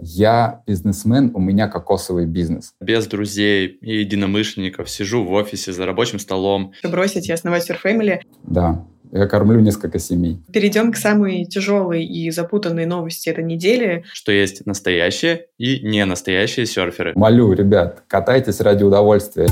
Я 0.00 0.62
бизнесмен, 0.66 1.32
у 1.34 1.40
меня 1.40 1.66
кокосовый 1.66 2.26
бизнес. 2.26 2.72
Без 2.80 3.06
друзей 3.06 3.66
и 3.66 3.98
единомышленников 3.98 4.88
сижу 4.88 5.24
в 5.24 5.32
офисе 5.32 5.72
за 5.72 5.86
рабочим 5.86 6.20
столом. 6.20 6.72
Бросить 6.84 7.28
и 7.28 7.32
основать 7.32 7.68
Your 7.68 7.78
Family. 7.82 8.20
Да, 8.44 8.84
я 9.10 9.26
кормлю 9.26 9.60
несколько 9.60 9.98
семей. 9.98 10.40
Перейдем 10.52 10.92
к 10.92 10.96
самой 10.96 11.46
тяжелой 11.46 12.04
и 12.04 12.30
запутанной 12.30 12.86
новости 12.86 13.28
этой 13.28 13.42
недели. 13.42 14.04
Что 14.12 14.32
есть 14.32 14.66
настоящие 14.66 15.46
и 15.58 15.80
не 15.80 16.04
настоящие 16.04 16.66
серферы. 16.66 17.12
Молю, 17.16 17.52
ребят, 17.52 18.04
катайтесь 18.06 18.60
ради 18.60 18.84
удовольствия. 18.84 19.48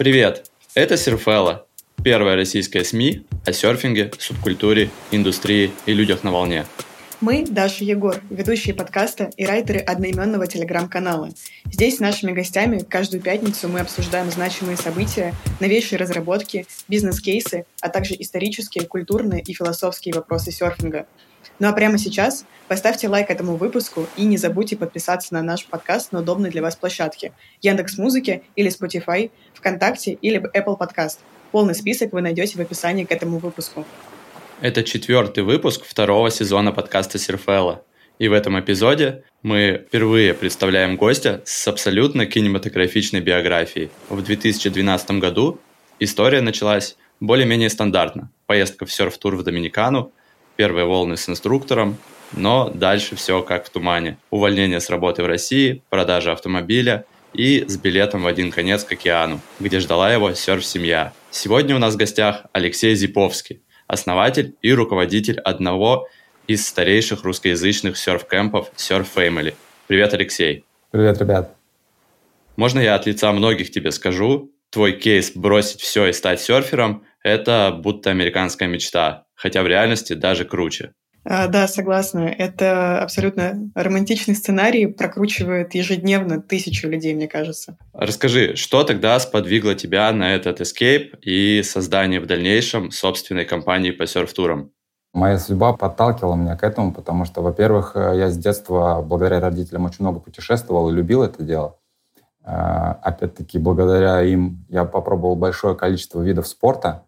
Привет, 0.00 0.50
это 0.74 0.96
Серфелла, 0.96 1.66
первая 2.02 2.34
российская 2.34 2.84
СМИ 2.84 3.26
о 3.44 3.52
серфинге, 3.52 4.10
субкультуре, 4.18 4.88
индустрии 5.10 5.72
и 5.84 5.92
людях 5.92 6.24
на 6.24 6.32
волне. 6.32 6.64
Мы, 7.20 7.44
Даша 7.44 7.84
Егор, 7.84 8.18
ведущие 8.30 8.74
подкаста 8.74 9.28
и 9.36 9.44
райтеры 9.44 9.80
одноименного 9.80 10.46
телеграм-канала. 10.46 11.28
Здесь 11.66 11.98
с 11.98 12.00
нашими 12.00 12.32
гостями 12.32 12.78
каждую 12.78 13.22
пятницу 13.22 13.68
мы 13.68 13.80
обсуждаем 13.80 14.30
значимые 14.30 14.78
события, 14.78 15.34
новейшие 15.60 15.98
разработки, 15.98 16.66
бизнес-кейсы, 16.88 17.66
а 17.82 17.90
также 17.90 18.14
исторические, 18.18 18.86
культурные 18.86 19.42
и 19.42 19.52
философские 19.52 20.14
вопросы 20.14 20.50
серфинга. 20.50 21.04
Ну 21.60 21.68
а 21.68 21.74
прямо 21.74 21.98
сейчас 21.98 22.46
поставьте 22.68 23.06
лайк 23.06 23.28
этому 23.28 23.56
выпуску 23.56 24.06
и 24.16 24.24
не 24.24 24.38
забудьте 24.38 24.78
подписаться 24.78 25.34
на 25.34 25.42
наш 25.42 25.66
подкаст 25.66 26.10
на 26.10 26.20
удобной 26.20 26.48
для 26.48 26.62
вас 26.62 26.74
площадке 26.74 27.32
Яндекс 27.60 27.98
Музыки 27.98 28.42
или 28.56 28.70
Spotify, 28.70 29.30
ВКонтакте 29.52 30.12
или 30.12 30.40
Apple 30.40 30.78
Podcast. 30.78 31.18
Полный 31.52 31.74
список 31.74 32.14
вы 32.14 32.22
найдете 32.22 32.56
в 32.56 32.62
описании 32.62 33.04
к 33.04 33.12
этому 33.12 33.38
выпуску. 33.38 33.84
Это 34.62 34.82
четвертый 34.82 35.42
выпуск 35.44 35.84
второго 35.84 36.30
сезона 36.30 36.72
подкаста 36.72 37.18
Серфелла. 37.18 37.84
И 38.18 38.28
в 38.28 38.32
этом 38.32 38.58
эпизоде 38.58 39.24
мы 39.42 39.84
впервые 39.86 40.32
представляем 40.32 40.96
гостя 40.96 41.42
с 41.44 41.68
абсолютно 41.68 42.24
кинематографичной 42.24 43.20
биографией. 43.20 43.90
В 44.08 44.22
2012 44.22 45.10
году 45.12 45.60
история 45.98 46.40
началась 46.40 46.96
более-менее 47.20 47.68
стандартно. 47.68 48.30
Поездка 48.46 48.86
в 48.86 48.92
серф-тур 48.92 49.36
в 49.36 49.42
Доминикану, 49.42 50.14
первые 50.60 50.84
волны 50.84 51.16
с 51.16 51.26
инструктором, 51.26 51.96
но 52.32 52.68
дальше 52.68 53.16
все 53.16 53.40
как 53.40 53.64
в 53.64 53.70
тумане. 53.70 54.18
Увольнение 54.28 54.78
с 54.78 54.90
работы 54.90 55.22
в 55.22 55.26
России, 55.26 55.82
продажа 55.88 56.32
автомобиля 56.32 57.06
и 57.32 57.64
с 57.66 57.78
билетом 57.78 58.24
в 58.24 58.26
один 58.26 58.50
конец 58.50 58.84
к 58.84 58.92
океану, 58.92 59.40
где 59.58 59.80
ждала 59.80 60.12
его 60.12 60.34
серф-семья. 60.34 61.14
Сегодня 61.30 61.74
у 61.74 61.78
нас 61.78 61.94
в 61.94 61.96
гостях 61.96 62.42
Алексей 62.52 62.94
Зиповский, 62.94 63.62
основатель 63.86 64.54
и 64.60 64.70
руководитель 64.74 65.40
одного 65.40 66.06
из 66.46 66.68
старейших 66.68 67.24
русскоязычных 67.24 67.96
серф-кемпов 67.96 68.70
Surf 68.76 69.06
Family. 69.16 69.54
Привет, 69.86 70.12
Алексей. 70.12 70.66
Привет, 70.90 71.18
ребят. 71.22 71.56
Можно 72.56 72.80
я 72.80 72.96
от 72.96 73.06
лица 73.06 73.32
многих 73.32 73.70
тебе 73.70 73.92
скажу? 73.92 74.52
Твой 74.68 74.92
кейс 74.92 75.32
бросить 75.34 75.80
все 75.80 76.08
и 76.08 76.12
стать 76.12 76.38
серфером– 76.42 77.06
это 77.22 77.74
будто 77.82 78.10
американская 78.10 78.68
мечта 78.68 79.24
хотя 79.40 79.62
в 79.62 79.66
реальности 79.66 80.12
даже 80.12 80.44
круче. 80.44 80.92
А, 81.24 81.48
да, 81.48 81.66
согласна. 81.66 82.20
Это 82.20 83.02
абсолютно 83.02 83.70
романтичный 83.74 84.34
сценарий, 84.34 84.86
прокручивает 84.86 85.74
ежедневно 85.74 86.42
тысячу 86.42 86.88
людей, 86.88 87.14
мне 87.14 87.26
кажется. 87.26 87.78
Расскажи, 87.94 88.56
что 88.56 88.84
тогда 88.84 89.18
сподвигло 89.18 89.74
тебя 89.74 90.12
на 90.12 90.34
этот 90.34 90.60
escape 90.60 91.18
и 91.22 91.62
создание 91.62 92.20
в 92.20 92.26
дальнейшем 92.26 92.90
собственной 92.90 93.46
компании 93.46 93.90
по 93.90 94.06
серф-турам? 94.06 94.72
Моя 95.12 95.38
судьба 95.38 95.72
подталкивала 95.72 96.36
меня 96.36 96.56
к 96.56 96.62
этому, 96.62 96.92
потому 96.92 97.24
что, 97.24 97.40
во-первых, 97.40 97.92
я 97.96 98.30
с 98.30 98.36
детства, 98.36 99.02
благодаря 99.02 99.40
родителям, 99.40 99.86
очень 99.86 100.04
много 100.04 100.20
путешествовал 100.20 100.90
и 100.90 100.94
любил 100.94 101.22
это 101.22 101.42
дело. 101.42 101.78
А, 102.44 102.98
опять-таки, 103.02 103.58
благодаря 103.58 104.22
им 104.22 104.64
я 104.68 104.84
попробовал 104.84 105.36
большое 105.36 105.76
количество 105.76 106.22
видов 106.22 106.46
спорта, 106.46 107.04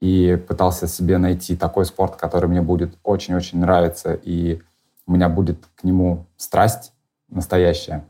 и 0.00 0.36
пытался 0.48 0.86
себе 0.86 1.18
найти 1.18 1.56
такой 1.56 1.84
спорт, 1.84 2.16
который 2.16 2.48
мне 2.48 2.62
будет 2.62 2.96
очень-очень 3.02 3.60
нравиться, 3.60 4.14
и 4.14 4.60
у 5.06 5.12
меня 5.12 5.28
будет 5.28 5.58
к 5.76 5.84
нему 5.84 6.26
страсть 6.36 6.92
настоящая. 7.28 8.04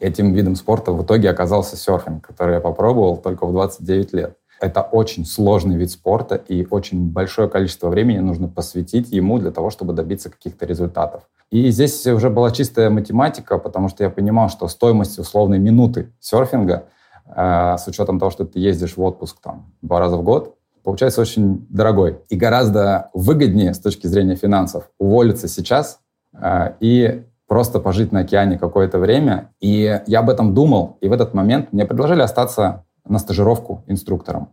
Этим 0.00 0.32
видом 0.32 0.56
спорта 0.56 0.92
в 0.92 1.04
итоге 1.04 1.30
оказался 1.30 1.76
серфинг, 1.76 2.26
который 2.26 2.54
я 2.54 2.60
попробовал 2.60 3.16
только 3.18 3.46
в 3.46 3.52
29 3.52 4.12
лет. 4.14 4.36
Это 4.60 4.80
очень 4.80 5.26
сложный 5.26 5.76
вид 5.76 5.90
спорта, 5.90 6.34
и 6.34 6.66
очень 6.70 7.10
большое 7.10 7.48
количество 7.48 7.88
времени 7.88 8.18
нужно 8.18 8.48
посвятить 8.48 9.12
ему 9.12 9.38
для 9.38 9.50
того, 9.50 9.70
чтобы 9.70 9.92
добиться 9.92 10.30
каких-то 10.30 10.66
результатов. 10.66 11.24
И 11.50 11.70
здесь 11.70 12.04
уже 12.06 12.30
была 12.30 12.50
чистая 12.50 12.90
математика, 12.90 13.58
потому 13.58 13.88
что 13.88 14.02
я 14.02 14.10
понимал, 14.10 14.48
что 14.48 14.66
стоимость 14.66 15.18
условной 15.18 15.58
минуты 15.58 16.12
серфинга, 16.20 16.86
э, 17.26 17.76
с 17.78 17.86
учетом 17.86 18.18
того, 18.18 18.30
что 18.30 18.44
ты 18.44 18.58
ездишь 18.58 18.96
в 18.96 19.02
отпуск 19.02 19.36
там 19.40 19.72
два 19.82 20.00
раза 20.00 20.16
в 20.16 20.22
год, 20.22 20.55
получается 20.86 21.20
очень 21.20 21.66
дорогой. 21.68 22.20
И 22.28 22.36
гораздо 22.36 23.10
выгоднее 23.12 23.74
с 23.74 23.80
точки 23.80 24.06
зрения 24.06 24.36
финансов 24.36 24.88
уволиться 25.00 25.48
сейчас 25.48 25.98
э, 26.32 26.74
и 26.78 27.24
просто 27.48 27.80
пожить 27.80 28.12
на 28.12 28.20
океане 28.20 28.56
какое-то 28.56 29.00
время. 29.00 29.52
И 29.58 30.00
я 30.06 30.20
об 30.20 30.30
этом 30.30 30.54
думал, 30.54 30.96
и 31.00 31.08
в 31.08 31.12
этот 31.12 31.34
момент 31.34 31.72
мне 31.72 31.86
предложили 31.86 32.20
остаться 32.20 32.84
на 33.04 33.18
стажировку 33.18 33.82
инструктором. 33.88 34.52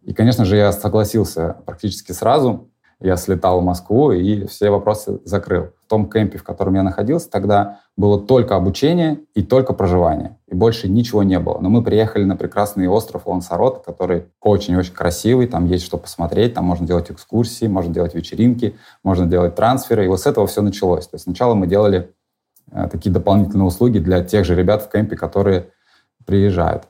И, 0.00 0.14
конечно 0.14 0.46
же, 0.46 0.56
я 0.56 0.72
согласился 0.72 1.56
практически 1.66 2.12
сразу. 2.12 2.70
Я 2.98 3.18
слетал 3.18 3.60
в 3.60 3.64
Москву 3.64 4.12
и 4.12 4.46
все 4.46 4.70
вопросы 4.70 5.20
закрыл. 5.24 5.72
В 5.84 5.90
том 5.90 6.08
кемпе, 6.08 6.38
в 6.38 6.42
котором 6.42 6.74
я 6.76 6.84
находился, 6.84 7.30
тогда 7.30 7.80
было 7.96 8.20
только 8.20 8.56
обучение 8.56 9.20
и 9.34 9.42
только 9.42 9.72
проживание. 9.72 10.36
И 10.48 10.54
больше 10.54 10.88
ничего 10.88 11.22
не 11.22 11.38
было. 11.38 11.58
Но 11.60 11.70
мы 11.70 11.82
приехали 11.82 12.24
на 12.24 12.36
прекрасный 12.36 12.88
остров 12.88 13.26
Лансарот, 13.26 13.84
который 13.84 14.26
очень-очень 14.42 14.92
красивый. 14.92 15.46
Там 15.46 15.66
есть 15.66 15.84
что 15.84 15.96
посмотреть, 15.96 16.54
там 16.54 16.66
можно 16.66 16.86
делать 16.86 17.10
экскурсии, 17.10 17.66
можно 17.66 17.92
делать 17.92 18.14
вечеринки, 18.14 18.76
можно 19.02 19.26
делать 19.26 19.54
трансферы. 19.54 20.04
И 20.04 20.08
вот 20.08 20.20
с 20.20 20.26
этого 20.26 20.46
все 20.46 20.60
началось. 20.60 21.06
То 21.06 21.14
есть 21.14 21.24
сначала 21.24 21.54
мы 21.54 21.66
делали 21.66 22.12
э, 22.70 22.88
такие 22.92 23.10
дополнительные 23.10 23.66
услуги 23.66 23.98
для 23.98 24.22
тех 24.22 24.44
же 24.44 24.54
ребят 24.54 24.82
в 24.82 24.90
кемпе, 24.90 25.16
которые 25.16 25.70
приезжают. 26.26 26.84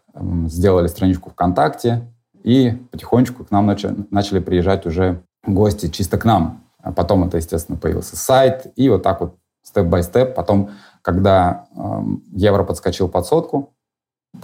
Сделали 0.47 0.89
страничку 0.89 1.31
ВКонтакте, 1.31 2.03
и 2.43 2.73
потихонечку 2.91 3.45
к 3.45 3.51
нам 3.51 3.67
начали, 3.67 3.95
начали 4.11 4.39
приезжать 4.39 4.87
уже 4.87 5.23
гости 5.45 5.89
чисто 5.89 6.17
к 6.17 6.25
нам. 6.25 6.65
А 6.81 6.93
потом 6.93 7.25
это, 7.25 7.37
естественно, 7.37 7.77
появился 7.77 8.17
сайт, 8.17 8.73
и 8.77 8.89
вот 8.89 9.03
так 9.03 9.21
вот 9.21 9.37
степ-бай-степ. 9.67 10.35
Потом, 10.35 10.71
когда 11.07 11.69
э, 11.77 12.03
евро 12.33 12.65
подскочил 12.65 13.09
под 13.09 13.27
сотку, 13.27 13.77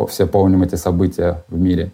все 0.08 0.28
помним 0.28 0.62
эти 0.62 0.76
события 0.76 1.44
в 1.48 1.58
мире, 1.58 1.90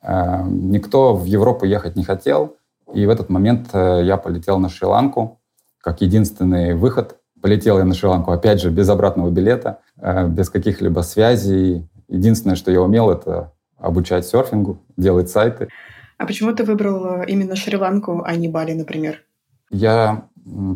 э, 0.00 0.42
никто 0.46 1.14
в 1.14 1.26
Европу 1.26 1.66
ехать 1.66 1.96
не 1.96 2.02
хотел, 2.02 2.56
и 2.94 3.04
в 3.04 3.10
этот 3.10 3.28
момент 3.28 3.68
э, 3.74 4.00
я 4.04 4.16
полетел 4.16 4.58
на 4.58 4.70
Шри-Ланку 4.70 5.38
как 5.82 6.00
единственный 6.00 6.74
выход. 6.74 7.16
Полетел 7.42 7.76
я 7.76 7.84
на 7.84 7.92
Шри-Ланку, 7.92 8.32
опять 8.32 8.62
же, 8.62 8.70
без 8.70 8.88
обратного 8.88 9.30
билета, 9.30 9.80
э, 9.98 10.26
без 10.28 10.48
каких-либо 10.48 11.00
связей. 11.02 11.86
Единственное, 12.08 12.56
что 12.56 12.72
я 12.72 12.80
умел, 12.80 13.10
это 13.10 13.52
обучать 13.76 14.26
серфингу, 14.26 14.78
делать 14.96 15.28
сайты. 15.28 15.68
А 16.16 16.24
почему 16.24 16.54
ты 16.54 16.64
выбрал 16.64 17.20
э, 17.20 17.26
именно 17.28 17.54
Шри-Ланку, 17.54 18.22
а 18.24 18.34
не 18.34 18.48
Бали, 18.48 18.72
например? 18.72 19.24
Я 19.70 20.22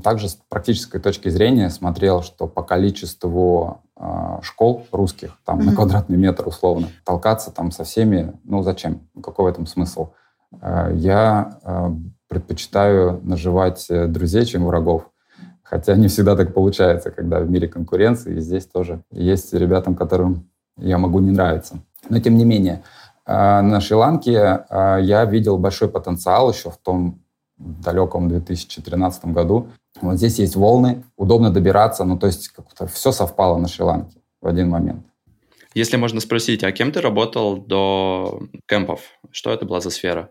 также 0.02 0.28
с 0.28 0.38
практической 0.48 0.98
точки 0.98 1.28
зрения 1.28 1.70
смотрел, 1.70 2.22
что 2.22 2.46
по 2.46 2.62
количеству 2.62 3.82
э, 3.96 4.38
школ 4.42 4.86
русских, 4.90 5.38
там 5.44 5.60
mm-hmm. 5.60 5.64
на 5.64 5.74
квадратный 5.74 6.16
метр 6.16 6.48
условно, 6.48 6.88
толкаться 7.04 7.50
там 7.50 7.70
со 7.70 7.84
всеми, 7.84 8.32
ну 8.44 8.62
зачем? 8.62 9.08
Какой 9.22 9.44
в 9.44 9.48
этом 9.48 9.66
смысл? 9.66 10.08
Э, 10.60 10.90
я 10.94 11.58
э, 11.62 11.90
предпочитаю 12.28 13.20
наживать 13.22 13.86
э, 13.90 14.06
друзей, 14.06 14.44
чем 14.44 14.66
врагов. 14.66 15.10
Хотя 15.62 15.94
не 15.94 16.08
всегда 16.08 16.34
так 16.34 16.52
получается, 16.52 17.12
когда 17.12 17.38
в 17.38 17.48
мире 17.48 17.68
конкуренции, 17.68 18.36
и 18.36 18.40
здесь 18.40 18.66
тоже 18.66 19.04
есть 19.12 19.54
ребятам, 19.54 19.94
которым 19.94 20.50
я 20.76 20.98
могу 20.98 21.20
не 21.20 21.30
нравиться. 21.30 21.78
Но 22.08 22.18
тем 22.18 22.36
не 22.36 22.44
менее, 22.44 22.82
э, 23.24 23.60
на 23.60 23.80
Шри-Ланке 23.80 24.64
э, 24.68 24.98
я 25.02 25.24
видел 25.26 25.58
большой 25.58 25.88
потенциал 25.88 26.50
еще 26.50 26.70
в 26.70 26.76
том 26.78 27.22
далеком 27.60 28.28
2013 28.28 29.26
году. 29.26 29.68
Вот 30.00 30.16
здесь 30.16 30.38
есть 30.38 30.56
волны, 30.56 31.04
удобно 31.16 31.50
добираться, 31.50 32.04
ну 32.04 32.18
то 32.18 32.26
есть 32.26 32.48
как-то 32.48 32.86
все 32.86 33.12
совпало 33.12 33.58
на 33.58 33.68
Шри-Ланке 33.68 34.18
в 34.40 34.46
один 34.46 34.70
момент. 34.70 35.04
Если 35.74 35.96
можно 35.96 36.20
спросить, 36.20 36.64
а 36.64 36.72
кем 36.72 36.90
ты 36.90 37.00
работал 37.00 37.56
до 37.56 38.40
кемпов? 38.66 39.00
Что 39.30 39.52
это 39.52 39.66
была 39.66 39.80
за 39.80 39.90
сфера? 39.90 40.30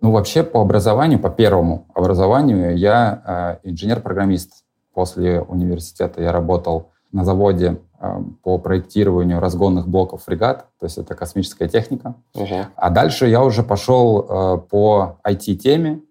Ну, 0.00 0.12
вообще 0.12 0.44
по 0.44 0.60
образованию, 0.60 1.18
по 1.18 1.30
первому 1.30 1.88
образованию, 1.94 2.76
я 2.76 3.58
э, 3.64 3.68
инженер-программист. 3.70 4.64
После 4.94 5.40
университета 5.40 6.22
я 6.22 6.32
работал 6.32 6.92
на 7.12 7.24
заводе 7.24 7.80
по 8.42 8.58
проектированию 8.58 9.40
разгонных 9.40 9.88
блоков 9.88 10.24
фрегат, 10.24 10.66
то 10.78 10.86
есть 10.86 10.98
это 10.98 11.14
космическая 11.14 11.68
техника. 11.68 12.14
Ого. 12.34 12.66
А 12.76 12.90
дальше 12.90 13.26
я 13.26 13.42
уже 13.42 13.62
пошел 13.62 14.66
по 14.70 15.18
IT-теме, 15.26 16.02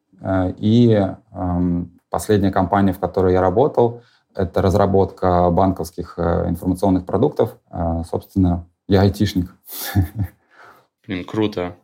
и 0.57 1.07
эм, 1.33 2.00
последняя 2.10 2.51
компания, 2.51 2.94
в 2.94 3.00
которой 3.00 3.33
я 3.33 3.42
работал, 3.42 4.01
это 4.33 4.62
разработка 4.62 5.50
банковских 5.50 6.19
информационных 6.19 7.06
продуктов. 7.06 7.57
Собственно, 8.10 8.68
я 8.88 9.01
айтишник. 9.01 9.56
Блин, 11.07 11.24
круто. 11.24 11.75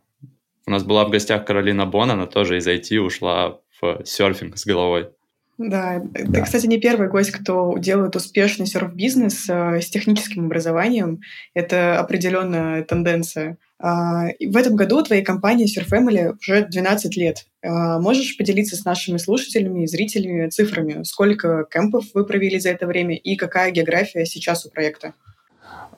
У 0.66 0.70
нас 0.70 0.84
была 0.84 1.04
в 1.04 1.10
гостях 1.10 1.44
Каролина 1.44 1.86
Бон, 1.86 2.10
она 2.10 2.26
тоже 2.26 2.58
из 2.58 2.66
IT 2.66 2.98
ушла 2.98 3.58
в 3.80 4.04
серфинг 4.04 4.56
с 4.58 4.66
головой. 4.66 5.10
Да, 5.58 6.00
да. 6.02 6.32
ты, 6.32 6.42
кстати, 6.42 6.66
не 6.66 6.78
первый 6.78 7.08
гость, 7.08 7.30
кто 7.30 7.76
делает 7.76 8.16
успешный 8.16 8.66
серф-бизнес 8.66 9.48
э, 9.48 9.80
с 9.80 9.90
техническим 9.90 10.46
образованием. 10.46 11.20
Это 11.54 12.00
определенная 12.00 12.82
тенденция. 12.84 13.58
Э, 13.82 14.28
в 14.40 14.56
этом 14.56 14.76
году 14.76 15.02
твоей 15.02 15.24
компании 15.24 15.66
Surf 15.66 15.90
Family 15.90 16.34
уже 16.40 16.66
12 16.66 17.16
лет. 17.16 17.46
Э, 17.62 17.98
можешь 17.98 18.36
поделиться 18.36 18.76
с 18.76 18.84
нашими 18.84 19.18
слушателями 19.18 19.82
и 19.82 19.86
зрителями 19.86 20.48
цифрами? 20.48 21.02
Сколько 21.02 21.66
кемпов 21.70 22.04
вы 22.14 22.24
провели 22.24 22.60
за 22.60 22.70
это 22.70 22.86
время 22.86 23.16
и 23.16 23.36
какая 23.36 23.72
география 23.72 24.24
сейчас 24.24 24.64
у 24.64 24.70
проекта? 24.70 25.14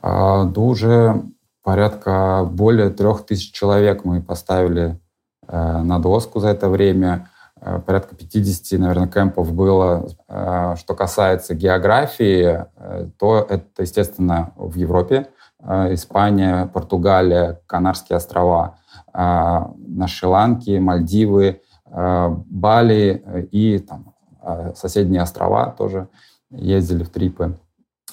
А, 0.00 0.44
да 0.44 0.60
уже 0.60 1.22
порядка 1.62 2.44
более 2.50 2.90
трех 2.90 3.26
тысяч 3.26 3.52
человек 3.52 4.04
мы 4.04 4.22
поставили 4.22 4.98
э, 5.46 5.82
на 5.82 5.98
доску 5.98 6.40
за 6.40 6.48
это 6.48 6.68
время. 6.68 7.30
Э, 7.64 7.80
порядка 7.80 8.14
50, 8.14 8.78
наверное, 8.78 9.08
кемпов 9.08 9.52
было. 9.52 10.06
Э, 10.28 10.74
что 10.78 10.94
касается 10.94 11.54
географии, 11.54 12.66
э, 12.76 13.08
то 13.18 13.46
это, 13.48 13.82
естественно, 13.82 14.52
в 14.56 14.76
Европе. 14.76 15.28
Испания, 15.66 16.66
Португалия, 16.66 17.58
Канарские 17.66 18.18
острова, 18.18 18.76
на 19.14 20.06
Шри-Ланке, 20.06 20.78
Мальдивы, 20.78 21.62
Бали 21.90 23.48
и 23.50 23.78
там, 23.78 24.14
соседние 24.74 25.22
острова 25.22 25.70
тоже 25.70 26.08
ездили 26.50 27.02
в 27.02 27.08
трипы. 27.08 27.56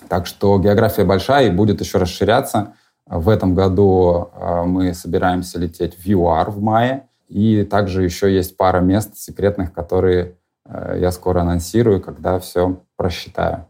Так 0.07 0.27
что 0.27 0.57
география 0.59 1.03
большая 1.03 1.47
и 1.47 1.49
будет 1.49 1.81
еще 1.81 1.97
расширяться. 1.97 2.73
В 3.05 3.27
этом 3.27 3.53
году 3.53 4.29
мы 4.65 4.93
собираемся 4.93 5.59
лететь 5.59 5.97
в 5.97 6.07
ЮАР 6.07 6.51
в 6.51 6.61
мае. 6.61 7.09
И 7.31 7.63
также 7.63 8.03
еще 8.03 8.33
есть 8.33 8.57
пара 8.57 8.81
мест 8.81 9.15
секретных, 9.15 9.71
которые 9.71 10.35
э, 10.65 10.97
я 10.99 11.11
скоро 11.13 11.41
анонсирую, 11.41 12.01
когда 12.01 12.39
все 12.39 12.83
просчитаю. 12.97 13.67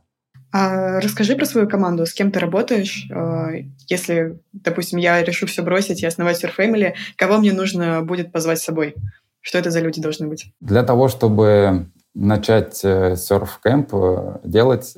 А 0.52 1.00
расскажи 1.00 1.36
про 1.36 1.46
свою 1.46 1.70
команду, 1.70 2.08
с 2.08 2.14
кем 2.14 2.32
ты 2.32 2.40
работаешь. 2.40 3.08
Э, 3.12 3.66
если, 3.88 4.40
допустим, 4.52 4.98
я 4.98 5.22
решу 5.22 5.46
все 5.46 5.62
бросить 5.62 6.02
и 6.02 6.08
основать 6.08 6.44
Surf 6.44 6.54
Family, 6.58 6.94
кого 7.16 7.38
мне 7.38 7.54
нужно 7.54 8.02
будет 8.02 8.32
позвать 8.32 8.58
с 8.58 8.64
собой? 8.64 8.96
Что 9.42 9.60
это 9.60 9.70
за 9.70 9.80
люди 9.80 10.02
должны 10.02 10.28
быть? 10.28 10.52
Для 10.60 10.82
того, 10.82 11.08
чтобы 11.08 11.86
начать 12.16 12.84
Surf 12.84 13.50
Camp 13.64 14.42
делать, 14.44 14.96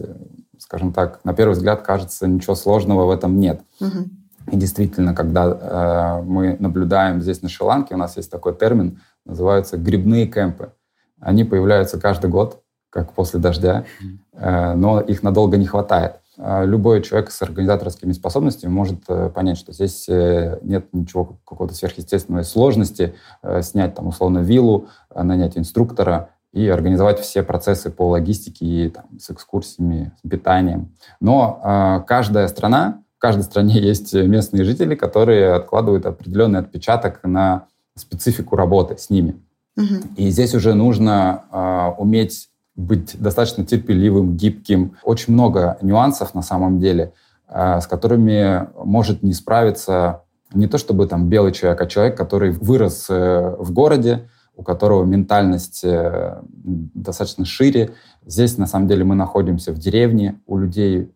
скажем 0.57 0.94
так, 0.94 1.19
на 1.25 1.33
первый 1.33 1.54
взгляд 1.54 1.81
кажется, 1.81 2.27
ничего 2.27 2.56
сложного 2.56 3.06
в 3.07 3.12
этом 3.12 3.38
нет. 3.38 3.59
Угу. 3.81 4.09
И 4.51 4.57
действительно, 4.57 5.13
когда 5.16 5.45
э, 5.45 6.24
мы 6.24 6.57
наблюдаем 6.60 7.22
здесь 7.22 7.42
на 7.42 7.50
Шри-Ланке, 7.50 7.95
у 7.95 7.98
нас 7.98 8.18
есть 8.18 8.31
такой 8.31 8.56
термин, 8.56 9.01
называются 9.25 9.78
грибные 9.78 10.28
кемпы. 10.28 10.74
Они 11.19 11.44
появляются 11.44 12.00
каждый 12.00 12.30
год, 12.30 12.62
как 12.90 13.13
после 13.13 13.40
дождя, 13.40 13.86
э, 14.34 14.74
но 14.74 15.00
их 15.00 15.24
надолго 15.24 15.57
не 15.57 15.66
хватает. 15.66 16.16
Э, 16.38 16.66
любой 16.66 17.01
человек 17.01 17.31
с 17.31 17.42
организаторскими 17.42 18.12
способностями 18.12 18.72
может 18.72 19.04
э, 19.07 19.30
понять, 19.30 19.57
что 19.57 19.72
здесь 19.72 20.07
э, 20.10 20.60
нет 20.62 20.88
ничего 20.92 21.38
какого-то 21.45 21.75
сверхъестественной 21.75 22.44
сложности 22.44 23.16
снять 23.62 23.95
там 23.95 24.07
условно 24.07 24.40
виллу, 24.40 24.88
нанять 25.13 25.57
инструктора 25.57 26.30
и 26.51 26.68
организовать 26.68 27.19
все 27.19 27.44
процессы 27.44 27.90
по 27.90 28.10
логистике 28.10 28.66
и 28.66 28.90
там, 28.90 29.06
с 29.19 29.31
экскурсиями, 29.31 30.12
с 30.24 30.30
питанием. 30.30 30.95
Но 31.19 31.60
э, 31.63 32.06
каждая 32.07 32.48
страна 32.48 33.02
каждой 33.23 33.43
стране 33.43 33.79
есть 33.79 34.13
местные 34.13 34.65
жители, 34.65 34.95
которые 34.95 35.53
откладывают 35.53 36.05
определенный 36.05 36.59
отпечаток 36.59 37.21
на 37.23 37.67
специфику 37.95 38.57
работы 38.57 38.97
с 38.97 39.09
ними. 39.09 39.41
Угу. 39.77 40.17
И 40.17 40.29
здесь 40.29 40.53
уже 40.53 40.73
нужно 40.73 41.43
э, 41.49 42.01
уметь 42.01 42.49
быть 42.75 43.15
достаточно 43.17 43.65
терпеливым, 43.65 44.35
гибким. 44.35 44.97
Очень 45.03 45.35
много 45.35 45.77
нюансов 45.81 46.35
на 46.35 46.41
самом 46.41 46.81
деле, 46.81 47.13
э, 47.47 47.79
с 47.79 47.87
которыми 47.87 48.67
может 48.83 49.23
не 49.23 49.31
справиться 49.31 50.23
не 50.53 50.67
то 50.67 50.77
чтобы 50.77 51.07
там 51.07 51.29
белый 51.29 51.53
человек, 51.53 51.79
а 51.79 51.85
человек, 51.85 52.17
который 52.17 52.51
вырос 52.51 53.05
э, 53.09 53.55
в 53.57 53.71
городе, 53.71 54.27
у 54.57 54.63
которого 54.63 55.05
ментальность 55.05 55.85
э, 55.85 56.41
достаточно 56.51 57.45
шире. 57.45 57.91
Здесь 58.25 58.57
на 58.57 58.67
самом 58.67 58.89
деле 58.89 59.05
мы 59.05 59.15
находимся 59.15 59.71
в 59.71 59.79
деревне, 59.79 60.41
у 60.45 60.57
людей 60.57 61.09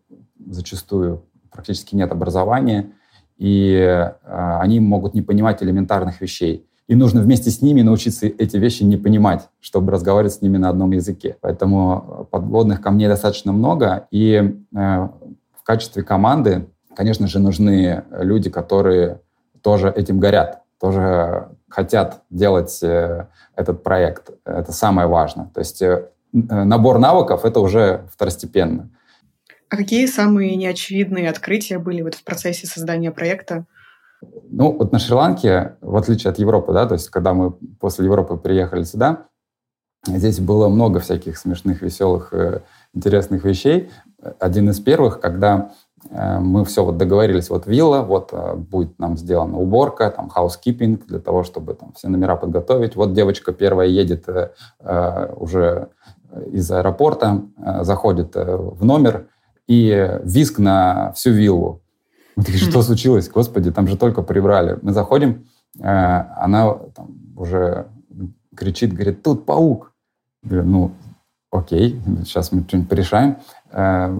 зачастую 0.46 1.27
практически 1.50 1.94
нет 1.94 2.12
образования, 2.12 2.92
и 3.36 3.72
э, 3.74 4.12
они 4.24 4.80
могут 4.80 5.14
не 5.14 5.22
понимать 5.22 5.62
элементарных 5.62 6.20
вещей. 6.20 6.66
И 6.88 6.94
нужно 6.94 7.20
вместе 7.20 7.50
с 7.50 7.60
ними 7.60 7.82
научиться 7.82 8.26
эти 8.26 8.56
вещи 8.56 8.82
не 8.82 8.96
понимать, 8.96 9.48
чтобы 9.60 9.92
разговаривать 9.92 10.34
с 10.34 10.42
ними 10.42 10.56
на 10.56 10.70
одном 10.70 10.92
языке. 10.92 11.36
Поэтому 11.40 12.26
подводных 12.30 12.80
камней 12.80 13.08
достаточно 13.08 13.52
много. 13.52 14.06
И 14.10 14.34
э, 14.34 14.48
в 14.72 15.62
качестве 15.62 16.02
команды, 16.02 16.66
конечно 16.96 17.26
же, 17.26 17.38
нужны 17.40 18.04
люди, 18.10 18.48
которые 18.48 19.20
тоже 19.62 19.92
этим 19.94 20.18
горят, 20.18 20.62
тоже 20.80 21.48
хотят 21.68 22.22
делать 22.30 22.82
э, 22.82 23.26
этот 23.54 23.82
проект. 23.82 24.30
Это 24.44 24.72
самое 24.72 25.08
важное. 25.08 25.50
То 25.52 25.60
есть 25.60 25.82
э, 25.82 26.08
набор 26.32 26.98
навыков— 26.98 27.42
это 27.44 27.60
уже 27.60 28.06
второстепенно. 28.12 28.90
А 29.70 29.76
какие 29.76 30.06
самые 30.06 30.56
неочевидные 30.56 31.28
открытия 31.28 31.78
были 31.78 32.02
вот 32.02 32.14
в 32.14 32.24
процессе 32.24 32.66
создания 32.66 33.10
проекта? 33.10 33.66
Ну, 34.50 34.72
вот 34.72 34.92
на 34.92 34.98
Шри-Ланке, 34.98 35.76
в 35.80 35.96
отличие 35.96 36.30
от 36.30 36.38
Европы, 36.38 36.72
да, 36.72 36.86
то 36.86 36.94
есть 36.94 37.08
когда 37.10 37.34
мы 37.34 37.52
после 37.52 38.06
Европы 38.06 38.36
приехали 38.36 38.82
сюда, 38.82 39.26
здесь 40.06 40.40
было 40.40 40.68
много 40.68 41.00
всяких 41.00 41.36
смешных, 41.36 41.82
веселых, 41.82 42.32
э, 42.32 42.62
интересных 42.94 43.44
вещей. 43.44 43.90
Один 44.40 44.70
из 44.70 44.80
первых, 44.80 45.20
когда 45.20 45.72
э, 46.10 46.38
мы 46.40 46.64
все 46.64 46.84
вот 46.84 46.96
договорились, 46.96 47.50
вот 47.50 47.66
вилла, 47.66 48.00
вот 48.02 48.30
э, 48.32 48.54
будет 48.54 48.98
нам 48.98 49.16
сделана 49.16 49.58
уборка, 49.58 50.10
там 50.10 50.32
housekeeping 50.34 51.04
для 51.06 51.20
того, 51.20 51.44
чтобы 51.44 51.74
там 51.74 51.92
все 51.92 52.08
номера 52.08 52.36
подготовить. 52.36 52.96
Вот 52.96 53.12
девочка 53.12 53.52
первая 53.52 53.88
едет 53.88 54.28
уже 55.36 55.88
из 56.52 56.70
аэропорта, 56.70 57.42
заходит 57.82 58.34
в 58.34 58.84
номер, 58.84 59.28
и 59.68 60.18
виск 60.24 60.58
на 60.58 61.12
всю 61.12 61.30
виллу. 61.30 61.82
Мы 62.34 62.42
такие, 62.42 62.64
что 62.64 62.82
случилось? 62.82 63.28
Господи, 63.28 63.70
там 63.70 63.86
же 63.86 63.96
только 63.96 64.22
прибрали. 64.22 64.78
Мы 64.82 64.92
заходим, 64.92 65.46
э, 65.78 65.82
она 65.82 66.74
там 66.94 67.18
уже 67.36 67.86
кричит, 68.56 68.92
говорит, 68.92 69.22
тут 69.22 69.44
паук. 69.46 69.92
Я 70.42 70.50
говорю, 70.50 70.68
ну, 70.68 70.92
окей, 71.50 72.00
сейчас 72.24 72.50
мы 72.50 72.62
что-нибудь 72.62 72.88
порешаем. 72.88 73.36
Э, 73.70 74.16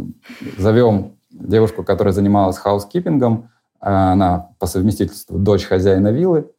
зовем 0.59 1.17
девушку, 1.31 1.83
которая 1.83 2.12
занималась 2.12 2.59
housekeeping 2.59 3.32
ом. 3.32 3.50
Э, 3.81 4.12
она 4.12 4.50
по 4.59 4.67
совместительству 4.67 5.38
дочь 5.38 5.64
хозяина 5.64 6.09
виллы. 6.09 6.50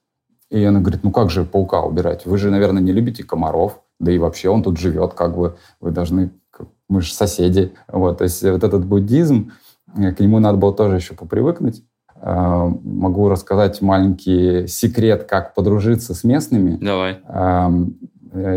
И 0.50 0.64
она 0.64 0.80
говорит, 0.80 1.04
ну 1.04 1.12
как 1.12 1.30
же 1.30 1.46
паука 1.46 1.82
убирать? 1.82 2.26
Вы 2.26 2.38
же, 2.38 2.50
наверное, 2.50 2.82
не 2.82 2.92
любите 2.92 3.24
комаров. 3.24 3.82
Да 4.00 4.12
и 4.12 4.18
вообще 4.18 4.50
он 4.50 4.64
тут 4.64 4.78
живет, 4.78 5.14
как 5.14 5.36
бы 5.36 5.58
вы 5.82 5.92
должны 5.92 6.32
мы 6.90 7.02
же 7.02 7.14
соседи. 7.14 7.72
Вот, 7.88 8.18
то 8.18 8.26
есть 8.26 8.44
вот 8.44 8.64
этот 8.64 8.86
буддизм, 8.86 9.54
э, 9.96 10.12
к 10.12 10.20
нему 10.20 10.40
надо 10.40 10.58
было 10.58 10.74
тоже 10.74 10.98
еще 10.98 11.14
попривыкнуть. 11.14 11.84
Э, 12.16 12.70
могу 12.84 13.30
рассказать 13.30 13.82
маленький 13.82 14.68
секрет, 14.68 15.24
как 15.24 15.54
подружиться 15.54 16.14
с 16.14 16.24
местными. 16.24 16.78
Давай. 16.82 17.20
Э, 17.28 17.70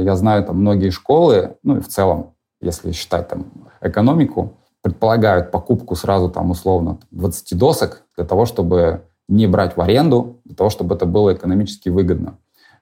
я 0.02 0.16
знаю 0.16 0.44
там 0.44 0.58
многие 0.58 0.90
школы, 0.90 1.56
ну 1.62 1.76
и 1.76 1.80
в 1.80 1.88
целом, 1.88 2.34
если 2.60 2.92
считать 2.92 3.28
там 3.28 3.46
экономику, 3.80 4.54
предполагают 4.80 5.50
покупку 5.50 5.94
сразу 5.94 6.28
там 6.28 6.50
условно 6.50 6.98
20 7.12 7.56
досок 7.56 8.02
для 8.16 8.24
того, 8.24 8.46
чтобы 8.46 9.02
не 9.28 9.46
брать 9.46 9.76
в 9.76 9.80
аренду, 9.80 10.40
для 10.44 10.56
того, 10.56 10.70
чтобы 10.70 10.94
это 10.94 11.06
было 11.06 11.32
экономически 11.32 11.88
выгодно. 11.88 12.34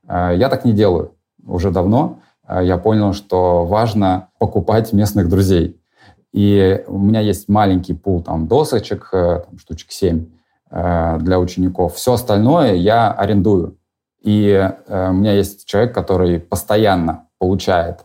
Я 0.08 0.48
так 0.48 0.64
не 0.64 0.72
делаю 0.72 1.12
уже 1.46 1.70
давно. 1.70 2.20
Э, 2.50 2.60
я 2.64 2.76
понял, 2.78 3.12
что 3.12 3.64
важно 3.64 4.28
покупать 4.38 4.92
местных 4.92 5.28
друзей. 5.28 5.80
И 6.32 6.84
у 6.86 6.98
меня 6.98 7.20
есть 7.20 7.48
маленький 7.48 7.94
пул 7.94 8.22
там 8.22 8.46
досочек, 8.46 9.08
э, 9.12 9.42
там, 9.46 9.58
штучек 9.58 9.90
7 9.92 10.26
э, 10.70 11.18
для 11.20 11.38
учеников. 11.38 11.94
Все 11.94 12.14
остальное 12.14 12.74
я 12.74 13.12
арендую. 13.12 13.76
И 14.22 14.70
у 14.86 15.12
меня 15.14 15.32
есть 15.32 15.64
человек, 15.64 15.94
который 15.94 16.40
постоянно 16.40 17.28
получает 17.38 18.04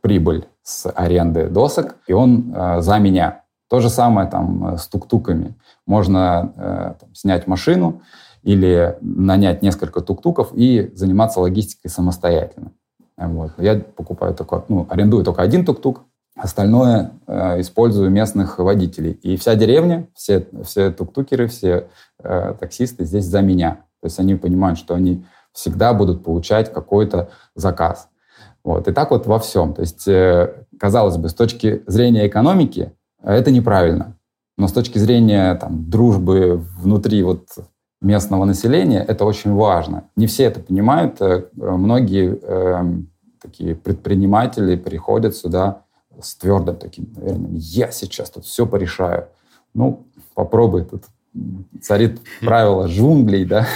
прибыль 0.00 0.46
с 0.62 0.88
аренды 0.88 1.48
досок, 1.48 1.96
и 2.06 2.12
он 2.12 2.54
за 2.78 2.98
меня 3.00 3.42
То 3.68 3.80
же 3.80 3.90
самое 3.90 4.28
там 4.28 4.78
с 4.78 4.86
тук-туками. 4.86 5.56
Можно 5.84 6.94
там, 7.00 7.14
снять 7.16 7.48
машину 7.48 8.00
или 8.44 8.96
нанять 9.00 9.62
несколько 9.62 10.02
тук-туков 10.02 10.52
и 10.54 10.92
заниматься 10.94 11.40
логистикой 11.40 11.90
самостоятельно. 11.90 12.70
Вот. 13.16 13.52
Я 13.58 13.76
покупаю 13.76 14.34
только, 14.34 14.64
ну, 14.68 14.86
арендую 14.90 15.24
только 15.24 15.42
один 15.42 15.64
тук-тук, 15.64 16.02
остальное 16.36 17.12
э, 17.26 17.60
использую 17.60 18.10
местных 18.10 18.58
водителей. 18.58 19.12
И 19.12 19.36
вся 19.36 19.54
деревня, 19.54 20.06
все, 20.14 20.46
все 20.64 20.90
тук-тукеры, 20.90 21.48
все 21.48 21.88
э, 22.22 22.54
таксисты 22.60 23.04
здесь 23.04 23.24
за 23.24 23.40
меня. 23.40 23.80
То 24.00 24.06
есть 24.06 24.18
они 24.20 24.34
понимают, 24.34 24.78
что 24.78 24.94
они 24.94 25.24
всегда 25.52 25.94
будут 25.94 26.22
получать 26.22 26.72
какой-то 26.72 27.30
заказ. 27.54 28.08
Вот. 28.62 28.86
И 28.86 28.92
так 28.92 29.10
вот 29.10 29.26
во 29.26 29.38
всем. 29.38 29.72
То 29.72 29.80
есть, 29.80 30.06
э, 30.06 30.66
казалось 30.78 31.16
бы, 31.16 31.30
с 31.30 31.34
точки 31.34 31.82
зрения 31.86 32.26
экономики 32.26 32.92
это 33.22 33.50
неправильно. 33.50 34.16
Но 34.58 34.68
с 34.68 34.72
точки 34.72 34.98
зрения 34.98 35.54
там, 35.54 35.88
дружбы 35.88 36.62
внутри 36.78 37.22
вот 37.22 37.48
местного 38.00 38.44
населения 38.44 39.04
это 39.06 39.24
очень 39.24 39.52
важно. 39.52 40.08
Не 40.16 40.26
все 40.26 40.44
это 40.44 40.60
понимают. 40.60 41.20
Э, 41.20 41.44
многие 41.56 42.38
э, 42.40 42.84
такие 43.40 43.74
предприниматели 43.74 44.76
приходят 44.76 45.34
сюда 45.34 45.82
с 46.20 46.34
твердым 46.36 46.76
таким, 46.76 47.12
наверное, 47.16 47.50
я 47.52 47.90
сейчас 47.90 48.30
тут 48.30 48.44
все 48.44 48.66
порешаю. 48.66 49.28
Ну, 49.74 50.06
попробуй 50.34 50.84
тут 50.84 51.04
царит 51.82 52.20
правило 52.40 52.86
джунглей, 52.86 53.44
да, 53.44 53.66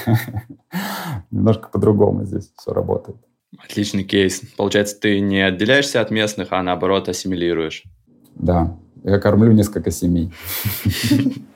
немножко 1.30 1.68
по-другому 1.68 2.24
здесь 2.24 2.50
все 2.56 2.72
работает. 2.72 3.18
Отличный 3.58 4.04
кейс. 4.04 4.40
Получается, 4.56 4.98
ты 4.98 5.20
не 5.20 5.40
отделяешься 5.40 6.00
от 6.00 6.10
местных, 6.10 6.48
а 6.52 6.62
наоборот 6.62 7.08
ассимилируешь. 7.08 7.84
Да, 8.34 8.76
я 9.02 9.18
кормлю 9.18 9.52
несколько 9.52 9.90
семей. 9.90 10.32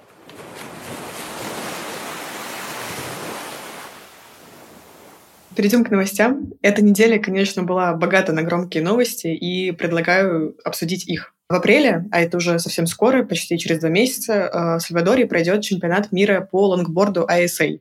Перейдем 5.56 5.84
к 5.84 5.90
новостям. 5.90 6.52
Эта 6.62 6.82
неделя, 6.82 7.18
конечно, 7.18 7.62
была 7.62 7.94
богата 7.94 8.32
на 8.32 8.42
громкие 8.42 8.82
новости, 8.82 9.28
и 9.28 9.70
предлагаю 9.72 10.56
обсудить 10.64 11.06
их. 11.06 11.34
В 11.48 11.54
апреле, 11.54 12.06
а 12.10 12.22
это 12.22 12.38
уже 12.38 12.58
совсем 12.58 12.86
скоро, 12.86 13.22
почти 13.22 13.58
через 13.58 13.78
два 13.78 13.90
месяца, 13.90 14.32
э, 14.32 14.76
в 14.76 14.80
Сальвадоре 14.80 15.26
пройдет 15.26 15.62
чемпионат 15.62 16.10
мира 16.10 16.48
по 16.50 16.68
лонгборду 16.68 17.26
ISA. 17.30 17.80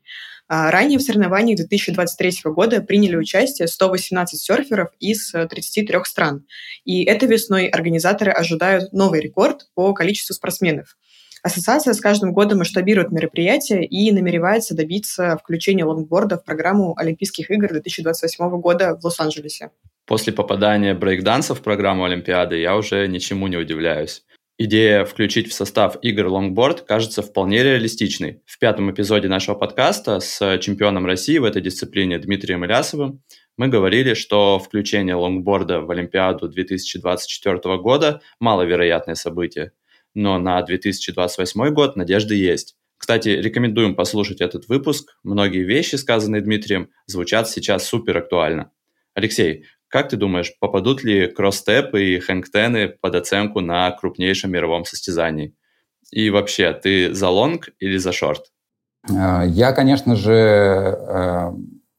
А 0.49 0.69
ранее 0.69 0.99
в 0.99 1.01
соревнованиях 1.01 1.57
2023 1.57 2.51
года 2.51 2.81
приняли 2.81 3.15
участие 3.15 3.67
118 3.67 4.39
серферов 4.39 4.89
из 4.99 5.31
33 5.31 6.05
стран. 6.05 6.45
И 6.83 7.03
этой 7.05 7.29
весной 7.29 7.67
организаторы 7.67 8.31
ожидают 8.31 8.91
новый 8.91 9.21
рекорд 9.21 9.67
по 9.73 9.93
количеству 9.93 10.33
спортсменов. 10.33 10.97
Ассоциация 11.43 11.93
с 11.93 11.99
каждым 11.99 12.31
годом 12.31 12.59
масштабирует 12.59 13.11
мероприятие 13.11 13.85
и 13.85 14.09
намеревается 14.13 14.77
добиться 14.77 15.37
включения 15.37 15.83
лонгборда 15.83 16.37
в 16.37 16.45
программу 16.45 16.97
Олимпийских 16.97 17.51
игр 17.51 17.67
2028 17.67 18.61
года 18.61 18.95
в 18.95 19.03
Лос-Анджелесе. 19.03 19.71
После 20.05 20.31
попадания 20.31 20.93
брейкданса 20.93 21.53
в 21.53 21.61
программу 21.61 22.05
Олимпиады 22.05 22.59
я 22.59 22.77
уже 22.77 23.09
ничему 23.09 23.47
не 23.47 23.57
удивляюсь. 23.57 24.23
Идея 24.57 25.03
включить 25.03 25.49
в 25.49 25.53
состав 25.53 25.97
игр 26.01 26.27
лонгборд 26.27 26.83
кажется 26.83 27.21
вполне 27.21 27.61
реалистичной. 27.61 28.41
В 28.45 28.57
пятом 28.57 28.89
эпизоде 28.89 29.27
нашего 29.27 29.55
подкаста 29.55 30.21
с 30.21 30.59
чемпионом 30.59 31.05
России 31.05 31.39
в 31.39 31.43
этой 31.43 31.61
дисциплине 31.61 32.19
Дмитрием 32.19 32.63
Илясовым 32.63 33.21
мы 33.57 33.67
говорили, 33.67 34.13
что 34.13 34.59
включение 34.59 35.15
лонгборда 35.15 35.81
в 35.81 35.91
Олимпиаду 35.91 36.47
2024 36.47 37.77
года– 37.79 38.21
маловероятное 38.39 39.15
событие. 39.15 39.73
Но 40.13 40.37
на 40.39 40.61
2028 40.61 41.69
год 41.73 41.95
надежды 41.95 42.35
есть. 42.35 42.75
Кстати, 42.97 43.29
рекомендуем 43.29 43.95
послушать 43.95 44.39
этот 44.39 44.67
выпуск. 44.67 45.17
Многие 45.23 45.63
вещи, 45.63 45.95
сказанные 45.95 46.41
Дмитрием, 46.41 46.89
звучат 47.05 47.49
сейчас 47.49 47.85
супер 47.85 48.17
актуально. 48.17 48.71
Алексей, 49.13 49.65
как 49.89 50.09
ты 50.09 50.17
думаешь, 50.17 50.53
попадут 50.59 51.03
ли 51.03 51.27
кросс-степы 51.27 52.03
и 52.03 52.19
хэнгтены 52.19 52.89
под 52.89 53.15
оценку 53.15 53.59
на 53.59 53.91
крупнейшем 53.91 54.51
мировом 54.51 54.85
состязании? 54.85 55.55
И 56.11 56.29
вообще, 56.29 56.73
ты 56.73 57.13
за 57.13 57.29
лонг 57.29 57.69
или 57.79 57.97
за 57.97 58.11
шорт? 58.11 58.51
Э, 59.09 59.43
я, 59.45 59.71
конечно 59.73 60.15
же, 60.15 60.33
э, 60.33 61.51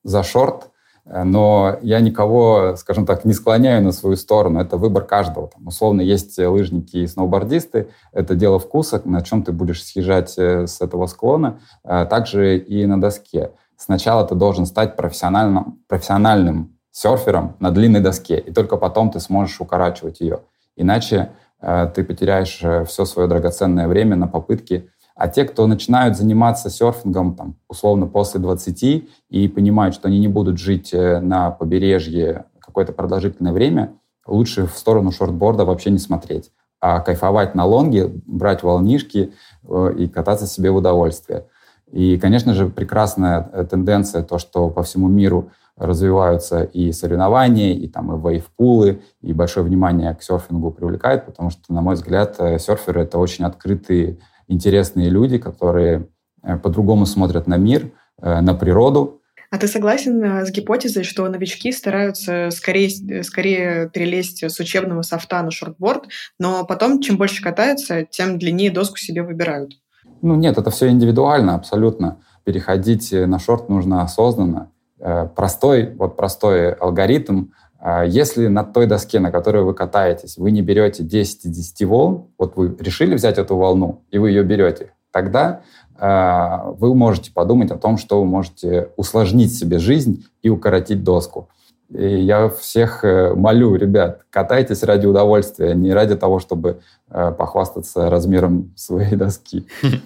за 0.04 0.22
шорт, 0.22 0.70
но 1.06 1.76
я 1.82 2.00
никого, 2.00 2.76
скажем 2.76 3.04
так, 3.04 3.24
не 3.24 3.34
склоняю 3.34 3.82
на 3.82 3.92
свою 3.92 4.16
сторону. 4.16 4.60
Это 4.60 4.76
выбор 4.76 5.04
каждого. 5.04 5.48
Там, 5.48 5.66
условно, 5.66 6.00
есть 6.00 6.38
лыжники 6.38 6.96
и 6.96 7.06
сноубордисты. 7.06 7.88
Это 8.12 8.34
дело 8.34 8.58
вкуса, 8.58 9.02
на 9.04 9.22
чем 9.22 9.42
ты 9.42 9.52
будешь 9.52 9.84
съезжать 9.84 10.34
э, 10.38 10.66
с 10.66 10.80
этого 10.80 11.06
склона. 11.06 11.60
Также 11.82 12.58
и 12.58 12.86
на 12.86 13.00
доске. 13.00 13.50
Сначала 13.76 14.26
ты 14.26 14.34
должен 14.34 14.66
стать 14.66 14.96
профессиональным, 14.96 15.80
профессиональным 15.88 16.74
серфером 16.94 17.56
на 17.58 17.70
длинной 17.70 18.00
доске, 18.00 18.38
и 18.38 18.52
только 18.52 18.76
потом 18.76 19.10
ты 19.10 19.18
сможешь 19.18 19.60
укорачивать 19.60 20.20
ее. 20.20 20.40
Иначе 20.76 21.32
э, 21.60 21.90
ты 21.94 22.04
потеряешь 22.04 22.60
э, 22.62 22.84
все 22.84 23.04
свое 23.04 23.28
драгоценное 23.28 23.88
время 23.88 24.16
на 24.16 24.28
попытки. 24.28 24.90
А 25.14 25.28
те, 25.28 25.44
кто 25.44 25.66
начинают 25.66 26.16
заниматься 26.16 26.70
серфингом 26.70 27.36
там, 27.36 27.56
условно 27.68 28.06
после 28.06 28.40
20 28.40 29.08
и 29.30 29.48
понимают, 29.48 29.94
что 29.94 30.08
они 30.08 30.18
не 30.18 30.28
будут 30.28 30.58
жить 30.58 30.92
э, 30.92 31.20
на 31.20 31.52
побережье 31.52 32.46
какое-то 32.58 32.92
продолжительное 32.92 33.52
время, 33.52 33.94
лучше 34.26 34.66
в 34.66 34.76
сторону 34.76 35.12
шортборда 35.12 35.64
вообще 35.64 35.90
не 35.90 35.98
смотреть, 35.98 36.50
а 36.80 36.98
кайфовать 36.98 37.54
на 37.54 37.64
лонге, 37.64 38.10
брать 38.26 38.64
волнишки 38.64 39.32
э, 39.62 39.94
и 39.96 40.08
кататься 40.08 40.48
себе 40.48 40.72
в 40.72 40.76
удовольствие. 40.76 41.46
И, 41.92 42.18
конечно 42.18 42.52
же, 42.52 42.68
прекрасная 42.68 43.48
э, 43.52 43.64
тенденция, 43.70 44.24
то, 44.24 44.38
что 44.38 44.68
по 44.68 44.82
всему 44.82 45.06
миру 45.06 45.50
развиваются 45.76 46.64
и 46.64 46.90
соревнования, 46.90 47.74
и 47.74 47.86
там 47.86 48.12
и 48.12 48.20
вейвпулы, 48.20 49.02
и 49.20 49.32
большое 49.32 49.64
внимание 49.64 50.12
к 50.14 50.22
серфингу 50.24 50.72
привлекает, 50.72 51.26
потому 51.26 51.50
что, 51.50 51.72
на 51.72 51.82
мой 51.82 51.94
взгляд, 51.94 52.36
серферы— 52.36 53.00
это 53.02 53.18
очень 53.18 53.44
открытые, 53.44 54.18
интересные 54.48 55.10
люди, 55.10 55.38
которые 55.38 56.08
э, 56.42 56.56
по-другому 56.56 57.06
смотрят 57.06 57.46
на 57.46 57.56
мир, 57.56 57.92
э, 58.20 58.40
на 58.40 58.54
природу. 58.54 59.20
А 59.50 59.58
ты 59.58 59.68
согласен 59.68 60.44
с 60.44 60.50
гипотезой, 60.50 61.04
что 61.04 61.28
новички 61.28 61.70
стараются 61.70 62.48
скорее, 62.50 63.22
скорее 63.22 63.88
перелезть 63.88 64.42
с 64.42 64.58
учебного 64.58 65.02
софта 65.02 65.42
на 65.42 65.52
шортборд, 65.52 66.08
но 66.40 66.64
потом, 66.64 67.00
чем 67.00 67.16
больше 67.16 67.40
катаются, 67.40 68.04
тем 68.04 68.38
длиннее 68.38 68.72
доску 68.72 68.96
себе 68.96 69.22
выбирают? 69.22 69.74
Ну 70.22 70.34
нет, 70.34 70.58
это 70.58 70.70
все 70.70 70.88
индивидуально 70.88 71.54
абсолютно. 71.54 72.20
Переходить 72.42 73.12
на 73.12 73.38
шорт 73.38 73.68
нужно 73.68 74.02
осознанно. 74.02 74.70
Э, 75.04 75.28
простой, 75.34 75.94
вот 75.94 76.16
простой 76.16 76.72
алгоритм. 76.72 77.48
А 77.86 78.02
если 78.02 78.46
на 78.46 78.64
той 78.64 78.86
доске, 78.86 79.20
на 79.20 79.30
которой 79.30 79.62
вы 79.62 79.74
катаетесь, 79.74 80.38
вы 80.38 80.52
не 80.52 80.62
берете 80.62 81.02
10 81.02 81.44
из 81.44 81.50
10 81.50 81.84
волн, 81.84 82.28
вот 82.38 82.56
вы 82.56 82.74
решили 82.80 83.14
взять 83.14 83.36
эту 83.36 83.56
волну, 83.56 84.06
и 84.10 84.16
вы 84.16 84.30
ее 84.30 84.42
берете, 84.42 84.94
тогда 85.10 85.60
э, 85.98 86.60
вы 86.78 86.94
можете 86.94 87.30
подумать 87.30 87.70
о 87.70 87.76
том, 87.76 87.98
что 87.98 88.20
вы 88.20 88.24
можете 88.24 88.88
усложнить 88.96 89.54
себе 89.54 89.78
жизнь 89.78 90.24
и 90.40 90.48
укоротить 90.48 91.04
доску. 91.04 91.50
И 91.90 92.20
я 92.22 92.48
всех 92.48 93.04
э, 93.04 93.34
молю, 93.34 93.74
ребят, 93.74 94.22
катайтесь 94.30 94.82
ради 94.82 95.04
удовольствия, 95.04 95.74
не 95.74 95.92
ради 95.92 96.16
того, 96.16 96.40
чтобы 96.40 96.80
похвастаться 97.10 98.08
размером 98.08 98.72
своей 98.76 99.14
доски. 99.14 99.66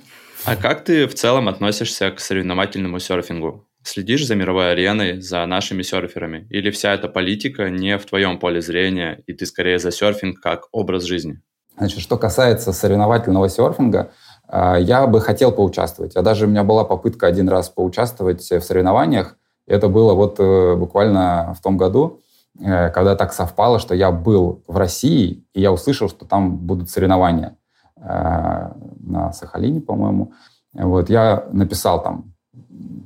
А 0.44 0.54
как 0.54 0.84
ты 0.84 1.08
в 1.08 1.14
целом 1.14 1.48
относишься 1.48 2.12
к 2.12 2.20
соревновательному 2.20 3.00
серфингу? 3.00 3.67
Следишь 3.88 4.26
за 4.26 4.34
мировой 4.34 4.72
ареной, 4.72 5.22
за 5.22 5.46
нашими 5.46 5.80
серферами? 5.80 6.46
Или 6.50 6.70
вся 6.70 6.92
эта 6.92 7.08
политика 7.08 7.70
не 7.70 7.96
в 7.96 8.04
твоем 8.04 8.38
поле 8.38 8.60
зрения, 8.60 9.22
и 9.26 9.32
ты 9.32 9.46
скорее 9.46 9.78
за 9.78 9.90
серфинг 9.90 10.42
как 10.42 10.68
образ 10.72 11.04
жизни? 11.04 11.40
Значит, 11.78 12.00
что 12.00 12.18
касается 12.18 12.74
соревновательного 12.74 13.48
серфинга, 13.48 14.10
а, 14.46 14.76
я 14.76 15.06
бы 15.06 15.22
хотел 15.22 15.52
поучаствовать. 15.52 16.16
Я 16.16 16.20
даже 16.20 16.44
у 16.44 16.50
меня 16.50 16.64
была 16.64 16.84
попытка 16.84 17.28
один 17.28 17.48
раз 17.48 17.70
поучаствовать 17.70 18.42
в 18.42 18.60
соревнованиях. 18.60 19.38
Это 19.66 19.88
было 19.88 20.12
вот 20.12 20.38
э, 20.38 20.74
буквально 20.74 21.54
в 21.58 21.62
том 21.62 21.78
году, 21.78 22.20
э, 22.60 22.90
когда 22.90 23.16
так 23.16 23.32
совпало, 23.32 23.78
что 23.78 23.94
я 23.94 24.10
был 24.10 24.64
в 24.66 24.76
России, 24.76 25.46
и 25.54 25.62
я 25.62 25.72
услышал, 25.72 26.10
что 26.10 26.26
там 26.26 26.58
будут 26.58 26.90
соревнования 26.90 27.56
э, 27.96 28.02
на 28.02 29.32
Сахалине, 29.32 29.80
по-моему. 29.80 30.34
Вот 30.74 31.08
я 31.08 31.48
написал 31.52 32.02
там 32.02 32.34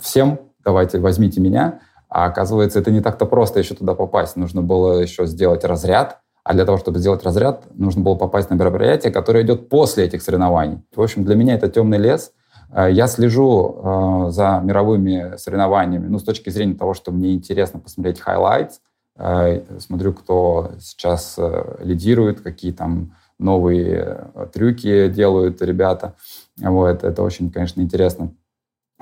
всем, 0.00 0.40
давайте 0.64 0.98
возьмите 0.98 1.40
меня. 1.40 1.80
А 2.08 2.26
оказывается, 2.26 2.78
это 2.78 2.90
не 2.90 3.00
так-то 3.00 3.24
просто 3.24 3.58
еще 3.58 3.74
туда 3.74 3.94
попасть. 3.94 4.36
Нужно 4.36 4.60
было 4.60 5.00
еще 5.00 5.26
сделать 5.26 5.64
разряд, 5.64 6.18
а 6.44 6.54
для 6.54 6.64
того, 6.64 6.76
чтобы 6.76 6.98
сделать 6.98 7.24
разряд, 7.24 7.64
нужно 7.74 8.02
было 8.02 8.16
попасть 8.16 8.50
на 8.50 8.54
мероприятие, 8.54 9.12
которое 9.12 9.44
идет 9.44 9.68
после 9.68 10.04
этих 10.04 10.22
соревнований. 10.22 10.82
В 10.94 11.00
общем, 11.00 11.24
для 11.24 11.36
меня 11.36 11.54
это 11.54 11.68
темный 11.68 11.98
лес. 11.98 12.32
Э, 12.72 12.88
я 12.90 13.06
слежу 13.06 13.76
э, 13.76 14.30
за 14.30 14.60
мировыми 14.62 15.36
соревнованиями, 15.36 16.08
ну, 16.08 16.18
с 16.18 16.24
точки 16.24 16.50
зрения 16.50 16.74
того, 16.74 16.94
что 16.94 17.12
мне 17.12 17.34
интересно 17.34 17.78
посмотреть 17.80 18.20
highlights. 18.20 18.72
Э, 19.16 19.62
смотрю, 19.78 20.12
кто 20.14 20.72
сейчас 20.80 21.38
лидирует, 21.78 22.40
какие 22.40 22.72
там 22.72 23.14
новые 23.38 24.26
трюки 24.52 25.08
делают 25.08 25.62
ребята. 25.62 26.14
Вот, 26.58 27.04
это 27.04 27.22
очень, 27.22 27.50
конечно, 27.50 27.80
интересно. 27.80 28.32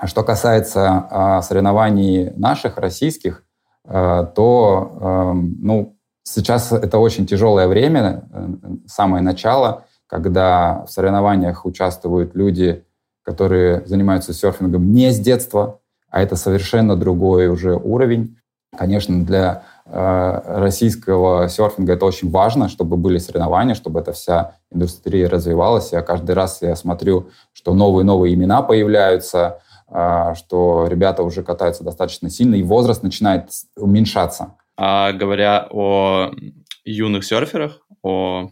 А 0.01 0.07
что 0.07 0.23
касается 0.23 1.05
э, 1.11 1.41
соревнований 1.43 2.31
наших, 2.35 2.77
российских, 2.77 3.43
э, 3.85 4.25
то, 4.35 4.97
э, 4.99 5.33
ну, 5.59 5.95
сейчас 6.23 6.71
это 6.71 6.97
очень 6.97 7.27
тяжелое 7.27 7.67
время, 7.67 8.23
э, 8.33 8.47
самое 8.87 9.21
начало, 9.21 9.83
когда 10.07 10.85
в 10.87 10.91
соревнованиях 10.91 11.67
участвуют 11.67 12.33
люди, 12.33 12.83
которые 13.23 13.85
занимаются 13.85 14.33
серфингом 14.33 14.91
не 14.91 15.11
с 15.11 15.19
детства, 15.19 15.81
а 16.09 16.23
это 16.23 16.35
совершенно 16.35 16.95
другой 16.95 17.47
уже 17.49 17.75
уровень. 17.75 18.39
Конечно, 18.75 19.23
для 19.23 19.63
российского 19.85 21.49
серфинга 21.49 21.93
это 21.93 22.05
очень 22.05 22.31
важно, 22.31 22.69
чтобы 22.69 22.95
были 22.95 23.17
соревнования, 23.17 23.75
чтобы 23.75 23.99
эта 23.99 24.13
вся 24.13 24.55
индустрия 24.71 25.27
развивалась. 25.27 25.91
Я 25.91 26.01
каждый 26.01 26.33
раз 26.33 26.61
я 26.61 26.75
смотрю, 26.77 27.29
что 27.51 27.73
новые-новые 27.73 28.33
имена 28.33 28.61
появляются, 28.61 29.59
что 29.91 30.87
ребята 30.87 31.21
уже 31.23 31.43
катаются 31.43 31.83
достаточно 31.83 32.29
сильно, 32.29 32.55
и 32.55 32.63
возраст 32.63 33.03
начинает 33.03 33.49
уменьшаться. 33.75 34.55
А 34.77 35.11
говоря 35.11 35.67
о 35.69 36.31
юных 36.85 37.25
серферах, 37.25 37.81
о 38.01 38.49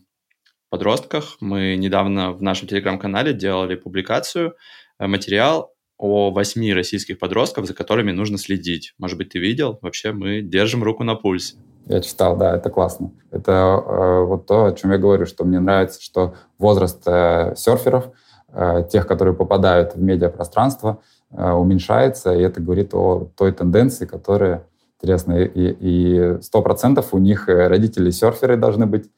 подростках, 0.69 1.37
мы 1.39 1.75
недавно 1.75 2.31
в 2.31 2.41
нашем 2.41 2.67
телеграм-канале 2.67 3.33
делали 3.33 3.75
публикацию, 3.75 4.53
э, 4.99 5.07
материал 5.07 5.71
о 5.97 6.31
восьми 6.31 6.73
российских 6.73 7.19
подростков, 7.19 7.65
за 7.65 7.73
которыми 7.73 8.11
нужно 8.11 8.37
следить. 8.37 8.93
Может 8.97 9.17
быть, 9.17 9.29
ты 9.29 9.39
видел? 9.39 9.79
Вообще 9.81 10.11
мы 10.11 10.41
держим 10.41 10.83
руку 10.83 11.03
на 11.03 11.15
пульсе. 11.15 11.55
Я 11.87 12.01
читал, 12.01 12.37
да, 12.37 12.55
это 12.55 12.69
классно. 12.69 13.11
Это 13.31 13.51
э, 13.51 14.23
вот 14.23 14.45
то, 14.45 14.65
о 14.65 14.71
чем 14.73 14.91
я 14.91 14.97
говорю, 14.97 15.25
что 15.25 15.43
мне 15.43 15.59
нравится, 15.59 16.01
что 16.01 16.35
возраст 16.59 17.01
э, 17.07 17.55
серферов, 17.57 18.11
э, 18.49 18.83
тех, 18.91 19.07
которые 19.07 19.35
попадают 19.35 19.95
в 19.95 20.01
медиапространство, 20.01 21.01
уменьшается, 21.31 22.33
и 22.33 22.41
это 22.41 22.61
говорит 22.61 22.93
о 22.93 23.31
той 23.37 23.51
тенденции, 23.51 24.05
которая 24.05 24.67
интересная. 24.97 25.45
И 25.45 26.41
сто 26.41 26.61
процентов 26.61 27.13
у 27.13 27.17
них 27.17 27.47
э, 27.47 27.67
родители 27.67 28.09
серферы 28.09 28.57
должны 28.57 28.85
быть, 28.85 29.09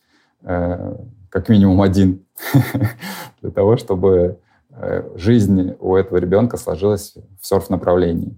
э, 0.41 0.95
как 1.29 1.49
минимум 1.49 1.81
один, 1.81 2.25
для 3.41 3.51
того, 3.51 3.77
чтобы 3.77 4.39
Э, 4.73 5.03
жизнь 5.15 5.75
у 5.79 5.95
этого 5.95 6.17
ребенка 6.17 6.57
сложилась 6.57 7.15
в 7.39 7.45
серф-направлении. 7.45 8.37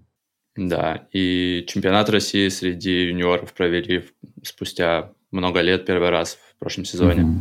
Да, 0.56 1.08
и 1.12 1.64
чемпионат 1.68 2.10
России 2.10 2.48
среди 2.50 3.08
юниоров 3.08 3.54
провели 3.54 4.06
спустя 4.44 5.12
много 5.32 5.62
лет 5.62 5.86
первый 5.86 6.10
раз 6.10 6.38
в 6.56 6.60
прошлом 6.60 6.86
сезоне. 6.86 7.22
Mm-hmm. 7.22 7.38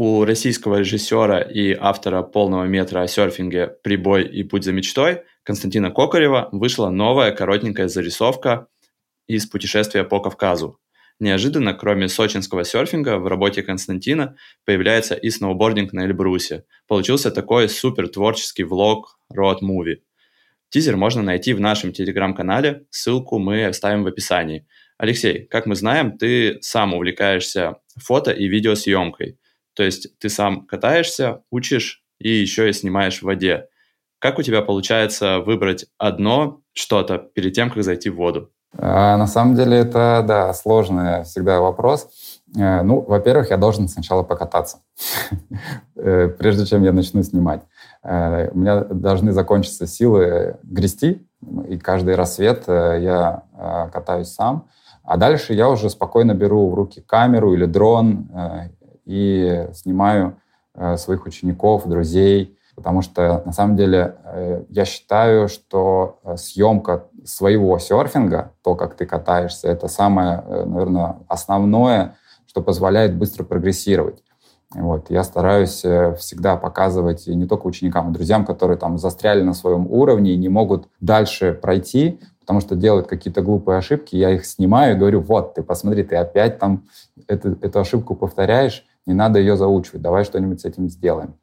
У 0.00 0.24
российского 0.24 0.76
режиссера 0.76 1.40
и 1.40 1.72
автора 1.72 2.22
полного 2.22 2.66
метра 2.66 3.00
о 3.00 3.08
серфинге 3.08 3.66
«Прибой 3.82 4.28
и 4.28 4.44
путь 4.44 4.62
за 4.62 4.72
мечтой» 4.72 5.24
Константина 5.42 5.90
Кокарева 5.90 6.50
вышла 6.52 6.88
новая 6.88 7.32
коротенькая 7.32 7.88
зарисовка 7.88 8.68
из 9.26 9.46
путешествия 9.46 10.04
по 10.04 10.20
Кавказу. 10.20 10.78
Неожиданно, 11.18 11.74
кроме 11.74 12.08
сочинского 12.08 12.62
серфинга, 12.62 13.18
в 13.18 13.26
работе 13.26 13.64
Константина 13.64 14.36
появляется 14.64 15.16
и 15.16 15.30
сноубординг 15.30 15.92
на 15.92 16.04
Эльбрусе. 16.04 16.62
Получился 16.86 17.32
такой 17.32 17.68
супер 17.68 18.06
творческий 18.06 18.62
влог 18.62 19.18
Road 19.36 19.62
Movie. 19.64 19.96
Тизер 20.68 20.96
можно 20.96 21.22
найти 21.22 21.54
в 21.54 21.60
нашем 21.60 21.92
телеграм-канале, 21.92 22.86
ссылку 22.90 23.40
мы 23.40 23.66
оставим 23.66 24.04
в 24.04 24.06
описании. 24.06 24.64
Алексей, 24.96 25.48
как 25.48 25.66
мы 25.66 25.74
знаем, 25.74 26.16
ты 26.16 26.58
сам 26.60 26.94
увлекаешься 26.94 27.78
фото 27.96 28.30
и 28.30 28.46
видеосъемкой. 28.46 29.38
То 29.78 29.84
есть 29.84 30.18
ты 30.18 30.28
сам 30.28 30.66
катаешься, 30.66 31.42
учишь 31.52 32.02
и 32.18 32.28
еще 32.30 32.68
и 32.68 32.72
снимаешь 32.72 33.20
в 33.20 33.22
воде. 33.22 33.68
Как 34.18 34.40
у 34.40 34.42
тебя 34.42 34.60
получается 34.60 35.38
выбрать 35.38 35.86
одно 35.98 36.62
что-то 36.72 37.18
перед 37.18 37.52
тем, 37.52 37.70
как 37.70 37.84
зайти 37.84 38.10
в 38.10 38.16
воду? 38.16 38.50
А, 38.76 39.16
на 39.16 39.28
самом 39.28 39.54
деле 39.54 39.76
это, 39.76 40.24
да, 40.26 40.52
сложный 40.52 41.22
всегда 41.22 41.60
вопрос. 41.60 42.08
Э, 42.58 42.82
ну, 42.82 43.02
во-первых, 43.02 43.50
я 43.50 43.56
должен 43.56 43.86
сначала 43.86 44.24
покататься, 44.24 44.78
э, 45.94 46.26
прежде 46.36 46.66
чем 46.66 46.82
я 46.82 46.92
начну 46.92 47.22
снимать. 47.22 47.62
Э, 48.02 48.50
у 48.50 48.58
меня 48.58 48.80
должны 48.80 49.30
закончиться 49.30 49.86
силы 49.86 50.56
грести, 50.64 51.24
и 51.68 51.78
каждый 51.78 52.16
рассвет 52.16 52.64
я 52.66 53.44
катаюсь 53.92 54.32
сам. 54.32 54.66
А 55.04 55.16
дальше 55.16 55.54
я 55.54 55.68
уже 55.68 55.88
спокойно 55.88 56.34
беру 56.34 56.68
в 56.68 56.74
руки 56.74 57.00
камеру 57.00 57.54
или 57.54 57.64
дрон 57.64 58.28
и 59.08 59.66
снимаю 59.72 60.36
своих 60.96 61.26
учеников, 61.26 61.88
друзей, 61.88 62.58
потому 62.78 63.02
что 63.02 63.42
на 63.44 63.52
самом 63.52 63.74
деле 63.74 64.18
э, 64.22 64.62
я 64.68 64.84
считаю, 64.84 65.48
что 65.48 66.20
э, 66.22 66.36
съемка 66.36 67.06
своего 67.24 67.76
серфинга, 67.80 68.52
то, 68.62 68.76
как 68.76 68.94
ты 68.94 69.04
катаешься, 69.04 69.66
это 69.66 69.88
самое, 69.88 70.44
э, 70.46 70.64
наверное, 70.64 71.16
основное, 71.26 72.14
что 72.46 72.62
позволяет 72.62 73.16
быстро 73.16 73.42
прогрессировать. 73.42 74.22
Вот. 74.72 75.10
Я 75.10 75.24
стараюсь 75.24 75.82
всегда 76.18 76.56
показывать 76.56 77.26
не 77.26 77.46
только 77.46 77.66
ученикам, 77.66 78.08
а 78.08 78.10
друзьям, 78.12 78.44
которые 78.44 78.78
там 78.78 78.96
застряли 78.96 79.42
на 79.42 79.54
своем 79.54 79.90
уровне 79.90 80.34
и 80.34 80.36
не 80.36 80.48
могут 80.48 80.86
дальше 81.00 81.58
пройти, 81.60 82.20
потому 82.38 82.60
что 82.60 82.76
делают 82.76 83.08
какие-то 83.08 83.42
глупые 83.42 83.78
ошибки, 83.78 84.14
я 84.14 84.30
их 84.30 84.46
снимаю 84.46 84.94
и 84.94 84.98
говорю, 84.98 85.20
вот, 85.20 85.54
ты 85.54 85.64
посмотри, 85.64 86.04
ты 86.04 86.14
опять 86.14 86.60
там 86.60 86.84
эту, 87.26 87.58
эту 87.60 87.80
ошибку 87.80 88.14
повторяешь, 88.14 88.84
не 89.08 89.14
надо 89.14 89.38
ее 89.38 89.56
заучивать, 89.56 90.02
давай 90.02 90.24
что-нибудь 90.24 90.60
с 90.60 90.64
этим 90.64 90.88
сделаем. 90.88 91.34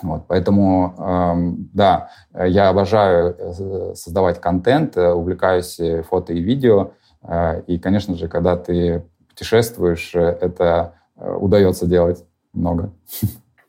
Вот, 0.00 0.26
поэтому, 0.28 0.94
эм, 0.96 1.70
да, 1.74 2.10
я 2.32 2.68
обожаю 2.68 3.36
э, 3.36 3.94
создавать 3.94 4.40
контент, 4.40 4.96
э, 4.96 5.12
увлекаюсь 5.12 5.80
фото 6.08 6.32
и 6.32 6.40
видео. 6.40 6.92
Э, 7.22 7.62
и, 7.66 7.78
конечно 7.78 8.14
же, 8.14 8.28
когда 8.28 8.56
ты 8.56 9.04
путешествуешь, 9.28 10.14
это 10.14 10.94
удается 11.16 11.86
делать 11.86 12.24
много. 12.52 12.92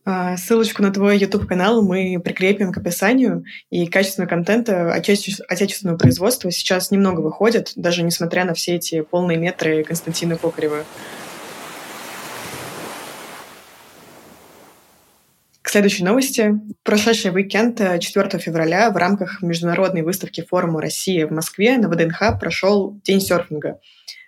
А, 0.06 0.38
ссылочку 0.38 0.82
на 0.82 0.92
твой 0.92 1.18
YouTube-канал 1.18 1.84
мы 1.84 2.20
прикрепим 2.24 2.72
к 2.72 2.78
описанию, 2.78 3.44
и 3.70 3.86
качественного 3.86 4.30
контента 4.30 4.92
отечественного 4.92 5.98
производства 5.98 6.50
сейчас 6.52 6.90
немного 6.90 7.22
выходит, 7.22 7.74
даже 7.76 8.02
несмотря 8.02 8.46
на 8.46 8.56
все 8.56 8.76
эти 8.76 9.02
полные 9.02 9.38
метры 9.38 9.84
Константина 9.84 10.36
Кокарева. 10.36 10.84
К 15.70 15.72
следующей 15.72 16.04
новости. 16.04 16.60
Прошедший 16.82 17.30
уикенд 17.30 17.78
4 17.78 18.30
э, 18.34 18.40
февраля 18.40 18.90
в 18.90 18.98
рамках 18.98 19.44
международной 19.44 20.02
выставки 20.02 20.42
форума 20.42 20.82
России 20.82 21.24
в 21.26 21.32
Москве 21.32 21.78
на 21.78 21.88
ВДНХ 21.90 22.40
прошел 22.40 23.00
День 23.04 23.22
серфинга, 23.22 23.80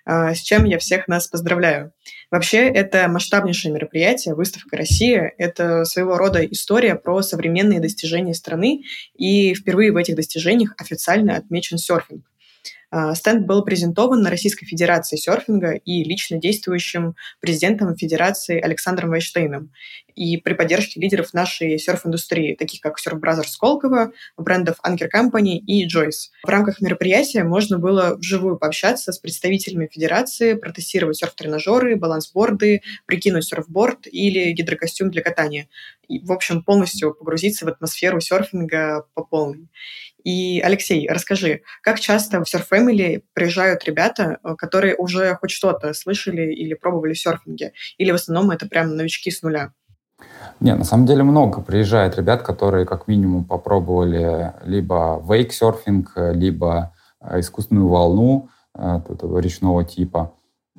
э, 0.06 0.36
с 0.36 0.38
чем 0.38 0.66
я 0.66 0.78
всех 0.78 1.08
нас 1.08 1.28
поздравляю. 1.28 1.94
Вообще, 2.30 2.70
это 2.70 3.08
масштабнейшее 3.08 3.74
мероприятие, 3.74 4.36
выставка 4.36 4.78
России. 4.78 5.34
Это 5.40 5.84
своего 5.84 6.16
рода 6.16 6.46
история 6.46 6.94
про 6.94 7.24
современные 7.24 7.80
достижения 7.80 8.36
страны, 8.36 8.84
и 9.16 9.56
впервые 9.56 9.92
в 9.92 9.98
этих 9.98 10.16
достижениях 10.18 10.76
официально 10.78 11.38
отмечен 11.38 11.80
серфинг. 11.80 12.31
А, 12.92 13.16
стенд 13.16 13.48
был 13.48 13.64
презентован 13.64 14.22
на 14.22 14.30
Российской 14.30 14.66
Федерации 14.66 15.16
серфинга 15.16 15.72
и 15.72 16.04
лично 16.04 16.38
действующим 16.38 17.16
президентом 17.40 17.96
Федерации 17.96 18.60
Александром 18.60 19.12
Вайштейном 19.12 19.72
и 20.14 20.38
при 20.38 20.54
поддержке 20.54 21.00
лидеров 21.00 21.34
нашей 21.34 21.80
серф-индустрии, 21.80 22.56
таких 22.56 22.82
как 22.82 22.98
Surf 23.00 23.20
Brothers 23.20 23.48
Сколково, 23.48 24.12
брендов 24.38 24.76
Anchor 24.86 25.08
Company 25.14 25.56
и 25.56 25.88
Joyce. 25.88 26.32
В 26.44 26.50
рамках 26.50 26.82
мероприятия 26.82 27.44
можно 27.46 27.80
было 27.80 28.16
вживую 28.18 28.58
пообщаться 28.58 29.14
с 29.14 29.20
представителями 29.20 29.90
Федерации, 29.92 30.56
протестировать 30.56 31.18
серф-тренажеры, 31.18 31.96
балансборды, 31.96 32.82
прикинуть 33.06 33.46
серфборд 33.46 34.08
или 34.08 34.52
гидрокостюм 34.52 35.12
для 35.12 35.22
катания. 35.22 35.70
И, 36.10 36.20
в 36.20 36.32
общем, 36.32 36.62
полностью 36.62 37.14
погрузиться 37.14 37.66
в 37.66 37.70
атмосферу 37.70 38.20
серфинга 38.20 39.06
по 39.14 39.24
полной. 39.24 39.70
И, 40.24 40.62
Алексей, 40.62 41.08
расскажи, 41.10 41.62
как 41.82 42.00
часто 42.00 42.44
в 42.44 42.44
Surf 42.44 42.66
Family 42.72 43.24
приезжают 43.34 43.84
ребята, 43.86 44.38
э, 44.44 44.56
которые 44.56 44.96
уже 44.96 45.36
хоть 45.36 45.52
что-то 45.52 45.94
слышали 45.94 46.54
или 46.54 46.74
пробовали 46.74 47.14
в 47.14 47.20
серфинге? 47.20 47.74
Или 47.98 48.12
в 48.12 48.16
основном 48.16 48.52
это 48.52 48.68
прям 48.68 48.96
новички 48.96 49.32
с 49.32 49.42
нуля? 49.42 49.72
Не, 50.60 50.76
на 50.76 50.84
самом 50.84 51.08
деле 51.08 51.24
много 51.24 51.62
приезжает 51.62 52.18
ребят, 52.18 52.44
которые 52.44 52.86
как 52.86 53.08
минимум 53.08 53.46
попробовали 53.46 54.54
либо 54.64 55.24
вейк-серфинг, 55.28 56.12
либо 56.34 56.94
э, 57.20 57.40
искусственную 57.40 57.88
волну 57.88 58.50
э, 58.76 59.00
речного 59.40 59.84
типа, 59.84 60.34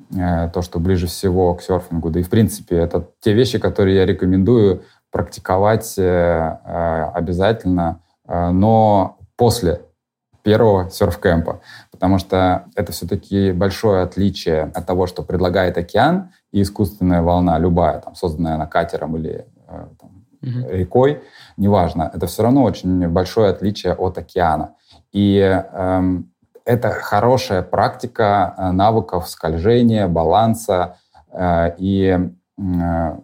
то, 0.09 0.61
что 0.61 0.79
ближе 0.79 1.07
всего 1.07 1.53
к 1.53 1.61
серфингу. 1.61 2.09
Да 2.09 2.19
и, 2.19 2.23
в 2.23 2.29
принципе, 2.29 2.77
это 2.77 3.09
те 3.19 3.33
вещи, 3.33 3.59
которые 3.59 3.97
я 3.97 4.05
рекомендую 4.05 4.83
практиковать 5.11 5.97
обязательно, 5.97 8.01
но 8.27 9.17
после 9.35 9.81
первого 10.43 10.89
серф-кэмпа. 10.89 11.61
потому 11.91 12.19
что 12.19 12.65
это 12.75 12.91
все-таки 12.91 13.53
большое 13.53 14.03
отличие 14.03 14.63
от 14.75 14.85
того, 14.85 15.07
что 15.07 15.23
предлагает 15.23 15.77
океан 15.77 16.31
и 16.51 16.61
искусственная 16.61 17.21
волна, 17.21 17.57
любая, 17.57 17.99
там, 17.99 18.15
созданная 18.15 18.57
на 18.57 18.67
катером 18.67 19.15
или 19.15 19.47
э, 19.67 19.87
там, 19.99 20.25
угу. 20.41 20.69
рекой, 20.69 21.23
неважно, 21.55 22.11
это 22.13 22.27
все 22.27 22.43
равно 22.43 22.63
очень 22.63 23.07
большое 23.07 23.51
отличие 23.51 23.93
от 23.93 24.17
океана. 24.17 24.75
И 25.13 25.37
эм, 25.39 26.33
это 26.65 26.89
хорошая 26.89 27.61
практика 27.61 28.53
э, 28.57 28.71
навыков 28.71 29.29
скольжения, 29.29 30.07
баланса 30.07 30.97
э, 31.31 31.75
и 31.77 32.19
э, 32.57 33.17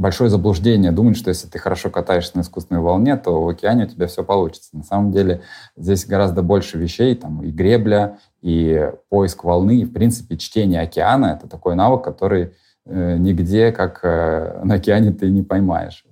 большое 0.00 0.30
заблуждение 0.30 0.92
думать, 0.92 1.16
что 1.16 1.28
если 1.28 1.46
ты 1.46 1.58
хорошо 1.58 1.90
катаешься 1.90 2.36
на 2.36 2.40
искусственной 2.40 2.80
волне, 2.80 3.16
то 3.16 3.44
в 3.44 3.48
океане 3.48 3.84
у 3.84 3.86
тебя 3.86 4.06
все 4.06 4.24
получится. 4.24 4.70
На 4.72 4.82
самом 4.82 5.12
деле 5.12 5.42
здесь 5.76 6.06
гораздо 6.06 6.42
больше 6.42 6.78
вещей, 6.78 7.14
там 7.14 7.42
и 7.42 7.50
гребля, 7.50 8.16
и 8.40 8.90
поиск 9.10 9.44
волны, 9.44 9.76
и, 9.76 9.84
в 9.84 9.92
принципе, 9.92 10.38
чтение 10.38 10.80
океана— 10.80 11.26
это 11.38 11.46
такой 11.48 11.74
навык, 11.74 12.02
который 12.02 12.54
э, 12.86 13.16
нигде, 13.18 13.72
как 13.72 14.00
э, 14.02 14.60
на 14.64 14.76
океане, 14.76 15.12
ты 15.12 15.28
не 15.28 15.42
поймаешь, 15.42 16.06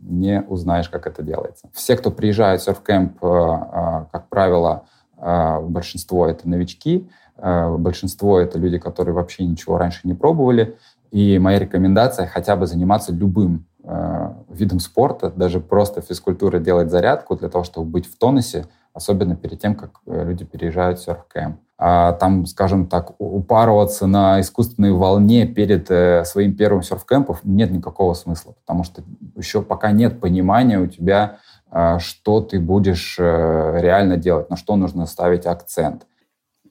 не 0.00 0.40
узнаешь, 0.40 0.88
как 0.88 1.06
это 1.06 1.22
делается. 1.22 1.68
Все, 1.74 1.96
кто 1.96 2.10
приезжает 2.10 2.62
в 2.62 2.64
серфкэмп, 2.64 3.22
э, 3.22 3.26
э, 3.26 4.04
как 4.10 4.28
правило, 4.30 4.84
э, 5.18 5.60
большинство— 5.60 6.26
это 6.28 6.48
новички, 6.48 7.10
э, 7.36 7.76
большинство— 7.76 8.40
это 8.40 8.58
люди, 8.58 8.78
которые 8.78 9.14
вообще 9.14 9.44
ничего 9.44 9.76
раньше 9.76 10.00
не 10.04 10.14
пробовали, 10.14 10.78
и 11.10 11.38
моя 11.38 11.58
рекомендация 11.58 12.26
хотя 12.26 12.56
бы 12.56 12.66
заниматься 12.66 13.12
любым 13.12 13.66
э, 13.84 14.32
видом 14.50 14.80
спорта, 14.80 15.30
даже 15.30 15.60
просто 15.60 16.00
физкультура 16.00 16.58
делать 16.58 16.90
зарядку 16.90 17.36
для 17.36 17.48
того, 17.48 17.64
чтобы 17.64 17.88
быть 17.88 18.06
в 18.06 18.16
тонусе, 18.18 18.66
особенно 18.92 19.36
перед 19.36 19.60
тем, 19.60 19.74
как 19.74 20.00
э, 20.06 20.24
люди 20.24 20.44
переезжают 20.44 20.98
в 20.98 21.08
серф-кэмп. 21.08 21.56
А 21.80 22.12
там, 22.14 22.44
скажем 22.46 22.88
так, 22.88 23.12
упарываться 23.18 24.08
на 24.08 24.40
искусственной 24.40 24.92
волне 24.92 25.46
перед 25.46 25.88
э, 25.90 26.24
своим 26.24 26.56
первым 26.56 26.82
серф-кэмпом 26.82 27.36
нет 27.44 27.70
никакого 27.70 28.14
смысла, 28.14 28.54
потому 28.66 28.82
что 28.82 29.02
еще 29.36 29.62
пока 29.62 29.92
нет 29.92 30.20
понимания 30.20 30.80
у 30.80 30.88
тебя, 30.88 31.38
э, 31.70 31.98
что 32.00 32.40
ты 32.40 32.58
будешь 32.58 33.16
э, 33.18 33.78
реально 33.80 34.16
делать, 34.16 34.50
на 34.50 34.56
что 34.56 34.74
нужно 34.74 35.06
ставить 35.06 35.46
акцент. 35.46 36.06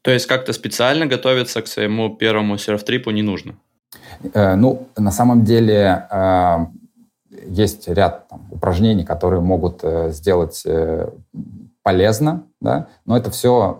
То 0.02 0.12
есть 0.12 0.28
как-то 0.28 0.54
специально 0.54 1.06
готовиться 1.06 1.62
к 1.62 1.67
своему 1.67 2.15
первому 2.15 2.58
серф-трипу 2.58 3.12
не 3.12 3.21
нужно? 3.21 3.56
Э, 4.34 4.56
ну, 4.56 4.88
на 4.97 5.12
самом 5.12 5.43
деле 5.43 6.08
э, 6.10 6.58
есть 7.47 7.88
ряд 7.88 8.28
там, 8.28 8.47
упражнений, 8.52 9.04
которые 9.04 9.41
могут 9.41 9.82
э, 9.84 10.12
сделать 10.12 10.65
полезно, 11.84 12.43
да, 12.60 12.88
но 13.06 13.15
это 13.15 13.32
все 13.32 13.80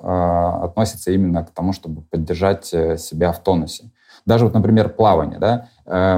относится 0.64 1.12
именно 1.12 1.44
к 1.44 1.50
тому, 1.50 1.74
чтобы 1.74 2.04
поддержать 2.04 2.66
себя 2.66 3.34
в 3.34 3.44
тонусе. 3.44 3.92
Даже 4.26 4.46
вот, 4.46 4.54
например, 4.54 4.88
плавание, 4.88 5.40
да, 5.40 5.68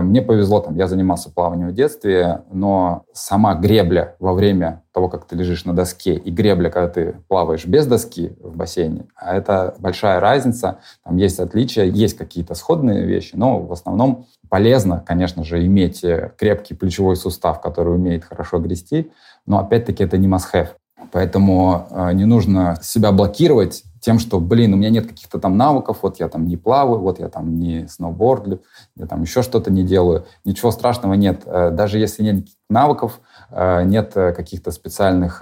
мне 0.03 0.21
повезло, 0.21 0.59
там, 0.59 0.75
я 0.75 0.87
занимался 0.87 1.31
плаванием 1.31 1.69
в 1.69 1.73
детстве, 1.73 2.43
но 2.51 3.05
сама 3.11 3.55
гребля 3.55 4.13
во 4.19 4.33
время 4.33 4.83
того, 4.99 5.07
как 5.07 5.23
ты 5.23 5.37
лежишь 5.37 5.63
на 5.63 5.73
доске, 5.73 6.15
и 6.15 6.29
гребля, 6.29 6.69
когда 6.69 6.89
ты 6.89 7.15
плаваешь 7.29 7.65
без 7.65 7.85
доски 7.85 8.35
в 8.41 8.57
бассейне, 8.57 9.05
а 9.15 9.33
это 9.33 9.75
большая 9.79 10.19
разница, 10.19 10.79
там 11.05 11.15
есть 11.15 11.39
отличия, 11.39 11.85
есть 11.85 12.17
какие-то 12.17 12.53
сходные 12.53 13.05
вещи, 13.05 13.35
но 13.35 13.61
в 13.61 13.71
основном 13.71 14.25
полезно, 14.49 15.01
конечно 15.07 15.45
же, 15.45 15.65
иметь 15.65 16.03
э, 16.03 16.33
крепкий 16.37 16.73
плечевой 16.73 17.15
сустав, 17.15 17.61
который 17.61 17.95
умеет 17.95 18.25
хорошо 18.25 18.59
грести, 18.59 19.09
но 19.45 19.59
опять-таки 19.59 20.03
это 20.03 20.17
не 20.17 20.27
must-have. 20.27 20.71
Поэтому 21.13 21.87
э, 21.89 22.11
не 22.11 22.25
нужно 22.25 22.77
себя 22.81 23.13
блокировать 23.13 23.83
тем, 23.99 24.19
что, 24.19 24.39
блин, 24.39 24.73
у 24.73 24.77
меня 24.77 24.89
нет 24.89 25.07
каких-то 25.07 25.39
там 25.39 25.57
навыков, 25.57 25.99
вот 26.01 26.19
я 26.19 26.29
там 26.29 26.45
не 26.47 26.57
плаваю, 26.57 26.99
вот 26.99 27.19
я 27.19 27.29
там 27.29 27.57
не 27.57 27.87
сноубордлю, 27.87 28.61
я 28.95 29.05
там 29.05 29.21
еще 29.21 29.41
что-то 29.41 29.71
не 29.71 29.83
делаю. 29.83 30.25
Ничего 30.45 30.71
страшного 30.71 31.13
нет. 31.13 31.43
Э, 31.45 31.71
даже 31.71 31.99
если 31.99 32.23
нет 32.23 32.47
навыков, 32.69 33.19
э, 33.49 33.83
нет 33.83 34.13
э, 34.15 34.33
каких-то 34.33 34.71
специальных 34.71 35.41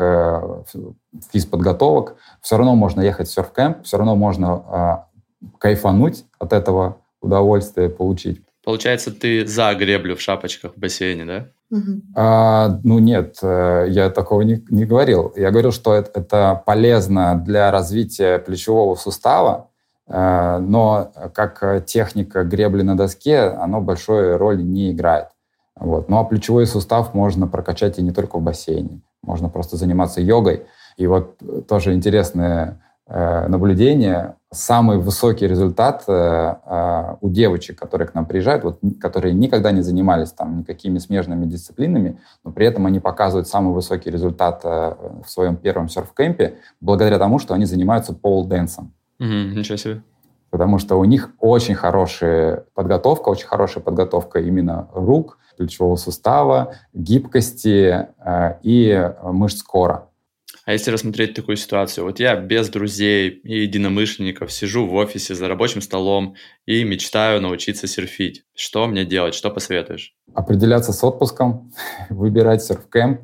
физподготовок, 1.32 2.16
все 2.42 2.58
равно 2.58 2.76
можно 2.76 3.02
ехать 3.02 3.28
в 3.28 3.38
серф-кэмп, 3.38 3.84
все 3.84 3.98
равно 3.98 4.16
можно 4.16 5.06
кайфануть 5.60 6.26
от 6.40 6.54
этого 6.54 6.98
удовольствия 7.22 7.90
получить. 7.90 8.47
Получается, 8.68 9.12
ты 9.14 9.48
за 9.48 9.74
греблю 9.76 10.18
в 10.18 10.20
шапочках 10.20 10.74
в 10.76 10.78
бассейне, 10.78 11.24
да? 11.24 11.48
Угу. 11.72 12.02
А, 12.18 12.82
ну 12.84 13.00
нет, 13.00 13.38
э, 13.42 13.86
я 13.88 14.10
такого 14.10 14.42
не, 14.42 14.62
не 14.70 14.84
говорил. 14.84 15.32
Я 15.38 15.52
говорил, 15.52 15.72
что 15.72 15.94
это, 15.94 16.20
это 16.20 16.64
полезно 16.66 17.42
для 17.46 17.72
развития 17.72 18.40
плечевого 18.40 18.96
сустава, 18.96 19.70
э, 20.10 20.58
но 20.60 21.14
как 21.34 21.86
техника 21.86 22.44
гребли 22.44 22.82
на 22.82 22.98
доске, 22.98 23.40
оно 23.40 23.80
большой 23.80 24.36
роли 24.36 24.62
не 24.62 24.92
играет. 24.92 25.28
Вот. 25.80 26.10
Ну 26.10 26.18
а 26.18 26.26
плечевой 26.26 26.68
сустав 26.68 27.14
можно 27.14 27.48
прокачать 27.48 28.00
и 28.00 28.02
не 28.02 28.12
только 28.12 28.38
в 28.38 28.42
бассейне. 28.42 29.00
Можно 29.24 29.48
просто 29.48 29.78
заниматься 29.78 30.20
йогой. 30.20 30.66
И 30.98 31.08
вот 31.08 31.38
тоже 31.70 31.94
интересная 31.94 32.82
наблюдение, 33.10 34.36
самый 34.52 34.98
высокий 34.98 35.48
результат 35.48 36.04
э, 36.08 36.56
э, 36.66 37.16
у 37.22 37.30
девочек, 37.30 37.78
которые 37.78 38.08
к 38.08 38.14
нам 38.14 38.26
приезжают, 38.26 38.64
вот, 38.64 38.80
которые 39.02 39.34
никогда 39.34 39.72
не 39.72 39.82
занимались 39.82 40.32
там 40.32 40.60
никакими 40.60 41.00
смежными 41.00 41.46
дисциплинами, 41.46 42.20
но 42.44 42.52
при 42.52 42.66
этом 42.66 42.86
они 42.86 43.00
показывают 43.00 43.48
самый 43.48 43.74
высокий 43.74 44.10
результат 44.10 44.64
в 44.64 45.26
своем 45.28 45.58
первом 45.58 45.90
серф-кемпе 45.90 46.56
благодаря 46.80 47.20
тому, 47.20 47.40
что 47.40 47.54
они 47.54 47.66
занимаются 47.66 48.14
пол-дэнсом. 48.14 48.94
Угу, 49.20 49.28
ничего 49.28 49.78
себе. 49.78 50.02
Потому 50.50 50.80
что 50.80 50.98
у 50.98 51.04
них 51.04 51.32
очень 51.40 51.76
хорошая 51.76 52.64
подготовка, 52.74 53.30
очень 53.30 53.48
хорошая 53.48 53.84
подготовка 53.84 54.40
именно 54.40 54.88
рук, 54.94 55.40
плечевого 55.58 55.98
сустава, 55.98 56.76
гибкости 56.94 58.08
и 58.64 59.12
мышц 59.24 59.62
кора. 59.64 60.07
А 60.68 60.74
если 60.74 60.92
рассмотреть 60.92 61.34
такую 61.34 61.56
ситуацию, 61.56 62.04
вот 62.04 62.20
я 62.20 62.36
без 62.36 62.68
друзей 62.68 63.30
и 63.30 63.62
единомышленников 63.62 64.52
сижу 64.52 64.86
в 64.86 64.94
офисе 64.96 65.34
за 65.34 65.48
рабочим 65.48 65.80
столом 65.80 66.36
и 66.66 66.84
мечтаю 66.84 67.40
научиться 67.40 67.88
серфить. 67.88 68.44
Что 68.60 68.88
мне 68.88 69.06
делать? 69.06 69.36
Что 69.36 69.52
посоветуешь? 69.52 70.16
Определяться 70.34 70.92
с 70.92 71.04
отпуском, 71.04 71.72
выбирать 72.10 72.64
серф-кэмп, 72.64 73.22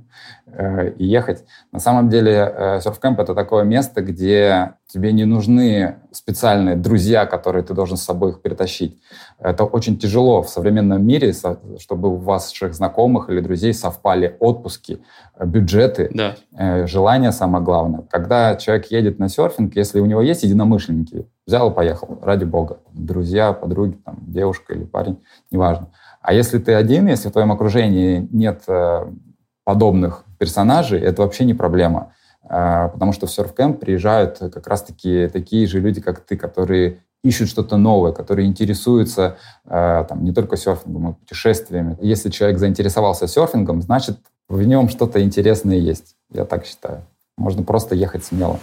Э, 0.56 0.92
и 0.98 1.06
ехать. 1.06 1.46
На 1.72 1.80
самом 1.80 2.10
деле 2.10 2.54
э, 2.56 2.80
серфкэмп— 2.82 3.20
это 3.22 3.34
такое 3.34 3.64
место, 3.64 4.02
где 4.02 4.74
тебе 4.88 5.12
не 5.12 5.26
нужны 5.26 5.96
специальные 6.12 6.76
друзья, 6.76 7.26
которые 7.26 7.64
ты 7.64 7.74
должен 7.74 7.98
с 7.98 8.04
собой 8.04 8.32
их 8.32 8.42
притащить. 8.42 9.02
Это 9.40 9.64
очень 9.64 9.98
тяжело 9.98 10.44
в 10.44 10.50
современном 10.50 11.04
мире, 11.04 11.34
чтобы 11.80 12.10
у 12.10 12.18
ваших 12.18 12.76
знакомых 12.76 13.30
или 13.30 13.40
друзей 13.40 13.74
совпали 13.74 14.38
отпуски, 14.40 15.00
э, 15.36 15.46
бюджеты, 15.46 16.12
да. 16.14 16.86
желания 16.86 17.32
самое 17.32 17.64
главное. 17.64 18.04
Когда 18.12 18.56
человек 18.56 18.92
едет 18.92 19.18
на 19.18 19.30
серфинг, 19.30 19.76
если 19.76 20.02
у 20.02 20.06
него 20.06 20.22
есть 20.22 20.44
единомышленники, 20.44 21.26
взял 21.46 21.72
и 21.72 21.74
поехал, 21.74 22.20
ради 22.22 22.46
бога. 22.46 22.80
Друзья, 22.94 23.54
подруги, 23.54 23.98
там, 24.06 24.18
девушка 24.22 24.74
или 24.74 24.84
парень, 24.84 25.22
неважно. 25.52 25.90
А 26.22 26.34
если 26.34 26.58
ты 26.60 26.74
один, 26.74 27.08
если 27.08 27.30
в 27.30 27.32
твоем 27.34 27.52
окружении 27.52 28.28
нет 28.32 28.64
подобных 29.64 30.26
персонажей, 30.38 31.00
это 31.00 31.22
вообще 31.22 31.46
не 31.46 31.54
проблема. 31.54 32.14
А, 32.46 32.90
потому 32.90 33.14
что 33.14 33.28
в 33.28 33.32
серфкэмп 33.32 33.80
приезжают 33.80 34.40
как 34.40 34.68
раз-таки 34.68 35.30
такие 35.32 35.66
же 35.68 35.80
люди, 35.80 36.02
как 36.02 36.20
ты, 36.20 36.36
которые 36.36 37.00
ищут 37.24 37.48
что-то 37.48 37.78
новое, 37.78 38.12
которые 38.12 38.48
интересуются 38.48 39.38
а, 39.66 40.04
там, 40.04 40.24
не 40.24 40.34
только 40.34 40.58
серфингом, 40.58 41.04
но 41.04 41.14
путешествиями. 41.14 41.98
Если 42.02 42.30
человек 42.30 42.60
заинтересовался 42.60 43.28
серфингом, 43.28 43.82
значит, 43.82 44.20
в 44.50 44.62
нем 44.62 44.90
что-то 44.90 45.24
интересное 45.24 45.78
есть. 45.78 46.16
Я 46.32 46.44
так 46.46 46.66
считаю. 46.66 47.06
Можно 47.38 47.64
просто 47.64 47.96
ехать 47.96 48.26
смело. 48.26 48.60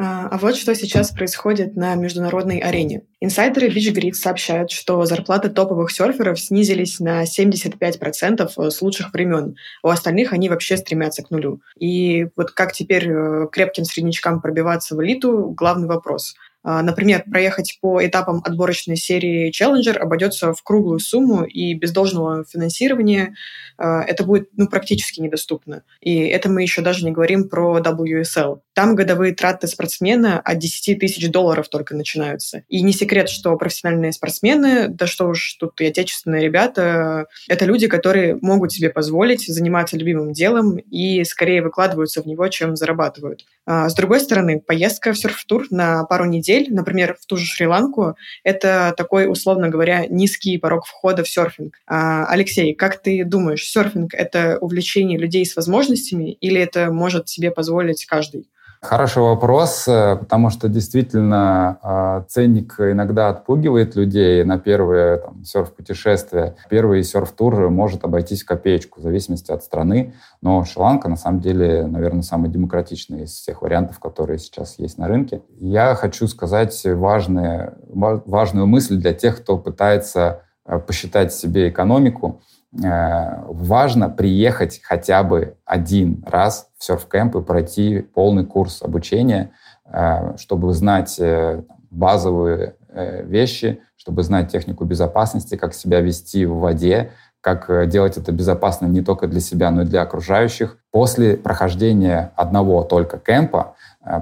А, 0.00 0.28
а 0.28 0.38
вот 0.38 0.54
что 0.54 0.76
сейчас 0.76 1.10
происходит 1.10 1.74
на 1.74 1.96
международной 1.96 2.58
арене. 2.58 3.02
Инсайдеры 3.20 3.66
Beach 3.66 3.92
Grid 3.92 4.12
сообщают, 4.12 4.70
что 4.70 5.04
зарплаты 5.04 5.48
топовых 5.48 5.90
серферов 5.90 6.38
снизились 6.38 7.00
на 7.00 7.24
75% 7.24 8.70
с 8.70 8.80
лучших 8.80 9.12
времен. 9.12 9.56
У 9.82 9.88
остальных 9.88 10.32
они 10.32 10.48
вообще 10.48 10.76
стремятся 10.76 11.24
к 11.24 11.30
нулю. 11.30 11.60
И 11.80 12.28
вот 12.36 12.52
как 12.52 12.72
теперь 12.72 13.10
э, 13.10 13.48
крепким 13.50 13.84
среднячкам 13.84 14.40
пробиваться 14.40 14.94
в 14.94 15.02
элиту– 15.02 15.52
главный 15.56 15.88
вопрос. 15.88 16.36
А, 16.62 16.82
например, 16.82 17.24
проехать 17.30 17.78
по 17.80 18.04
этапам 18.04 18.42
отборочной 18.44 18.96
серии 18.96 19.50
Challenger 19.50 19.96
обойдется 19.96 20.52
в 20.52 20.62
круглую 20.62 20.98
сумму, 20.98 21.44
и 21.44 21.74
без 21.74 21.92
должного 21.92 22.44
финансирования 22.44 23.34
а, 23.76 24.02
это 24.02 24.24
будет 24.24 24.48
ну, 24.56 24.66
практически 24.68 25.20
недоступно. 25.20 25.84
И 26.00 26.26
это 26.26 26.48
мы 26.48 26.62
еще 26.62 26.82
даже 26.82 27.04
не 27.04 27.12
говорим 27.12 27.48
про 27.48 27.78
WSL. 27.78 28.60
Там 28.74 28.96
годовые 28.96 29.34
траты 29.34 29.66
спортсмена 29.68 30.40
от 30.40 30.58
10 30.58 30.98
тысяч 30.98 31.30
долларов 31.30 31.68
только 31.68 31.94
начинаются. 31.94 32.64
И 32.68 32.82
не 32.82 32.92
секрет, 32.92 33.28
что 33.28 33.56
профессиональные 33.56 34.12
спортсмены, 34.12 34.88
да 34.88 35.06
что 35.06 35.28
уж 35.28 35.54
тут 35.54 35.80
и 35.80 35.86
отечественные 35.86 36.42
ребята, 36.42 37.26
это 37.48 37.64
люди, 37.64 37.86
которые 37.86 38.36
могут 38.42 38.72
себе 38.72 38.90
позволить 38.90 39.46
заниматься 39.46 39.96
любимым 39.96 40.32
делом 40.32 40.76
и 40.76 41.22
скорее 41.24 41.62
выкладываются 41.62 42.22
в 42.22 42.26
него, 42.26 42.48
чем 42.48 42.76
зарабатывают. 42.76 43.46
А, 43.70 43.88
с 43.88 43.94
другой 43.94 44.20
стороны, 44.20 44.60
поездка 44.60 45.12
в 45.12 45.18
серф-тур 45.18 45.66
на 45.70 46.04
пару 46.04 46.24
недель, 46.24 46.57
например, 46.68 47.16
в 47.20 47.26
ту 47.26 47.36
же 47.36 47.46
Шри-Ланку, 47.46 48.16
это 48.44 48.94
такой, 48.96 49.30
условно 49.30 49.68
говоря, 49.68 50.06
низкий 50.06 50.58
порог 50.58 50.86
входа 50.86 51.24
в 51.24 51.28
серфинг. 51.28 51.80
А, 51.86 52.26
Алексей, 52.26 52.74
как 52.74 53.00
ты 53.02 53.24
думаешь, 53.24 53.64
серфинг— 53.64 54.14
это 54.14 54.58
увлечение 54.60 55.18
людей 55.18 55.46
с 55.46 55.56
возможностями 55.56 56.32
или 56.32 56.60
это 56.60 56.90
может 56.90 57.28
себе 57.28 57.50
позволить 57.50 58.04
каждый? 58.06 58.46
Хороший 58.80 59.24
вопрос, 59.24 59.88
э, 59.88 60.16
потому 60.16 60.50
что 60.50 60.68
действительно 60.68 61.78
а, 61.82 62.20
ценник 62.28 62.76
иногда 62.78 63.28
отпугивает 63.28 63.96
людей 63.96 64.44
на 64.44 64.58
первые 64.58 65.20
серф-путешествия. 65.44 66.54
Первый 66.70 67.02
серф-тур 67.02 67.70
может 67.70 68.04
обойтись 68.04 68.44
в 68.44 68.46
копеечку, 68.46 69.00
в 69.00 69.02
зависимости 69.02 69.50
от 69.50 69.64
страны. 69.64 70.14
Но 70.42 70.64
Шри-Ланка, 70.64 71.08
на 71.08 71.16
самом 71.16 71.40
деле, 71.40 71.88
наверное, 71.88 72.22
самый 72.22 72.50
демократичный 72.50 73.24
из 73.24 73.32
всех 73.32 73.62
вариантов, 73.62 73.98
которые 73.98 74.38
сейчас 74.38 74.78
есть 74.78 74.96
на 74.96 75.08
рынке. 75.08 75.42
Я 75.58 75.96
хочу 75.96 76.28
сказать 76.28 76.80
важные, 76.84 77.74
важную 77.88 78.68
мысль 78.68 78.96
для 78.96 79.12
тех, 79.12 79.42
кто 79.42 79.58
пытается 79.58 80.42
э, 80.64 80.78
посчитать 80.78 81.32
себе 81.32 81.68
экономику. 81.68 82.42
Э, 82.72 83.44
важно 83.46 84.10
приехать 84.10 84.80
хотя 84.82 85.22
бы 85.22 85.56
один 85.64 86.22
раз 86.26 86.68
в 86.78 86.84
серф-кэмп 86.84 87.38
и 87.38 87.42
пройти 87.42 88.00
полный 88.00 88.44
курс 88.44 88.82
обучения, 88.82 89.52
э, 89.86 90.36
чтобы 90.36 90.74
знать 90.74 91.16
э, 91.18 91.62
базовые 91.90 92.74
вещи, 92.90 93.80
чтобы 93.96 94.22
знать 94.22 94.50
технику 94.50 94.84
безопасности, 94.84 95.56
как 95.56 95.74
себя 95.74 96.00
вести 96.00 96.46
в 96.46 96.56
воде, 96.56 97.12
как 97.40 97.88
делать 97.88 98.16
это 98.16 98.32
безопасно 98.32 98.86
не 98.86 99.02
только 99.02 99.28
для 99.28 99.40
себя, 99.40 99.70
но 99.70 99.82
и 99.82 99.84
для 99.84 100.02
окружающих. 100.02 100.78
После 100.90 101.36
прохождения 101.36 102.32
одного 102.34 102.82
только 102.82 103.18
кемпа, 103.18 103.76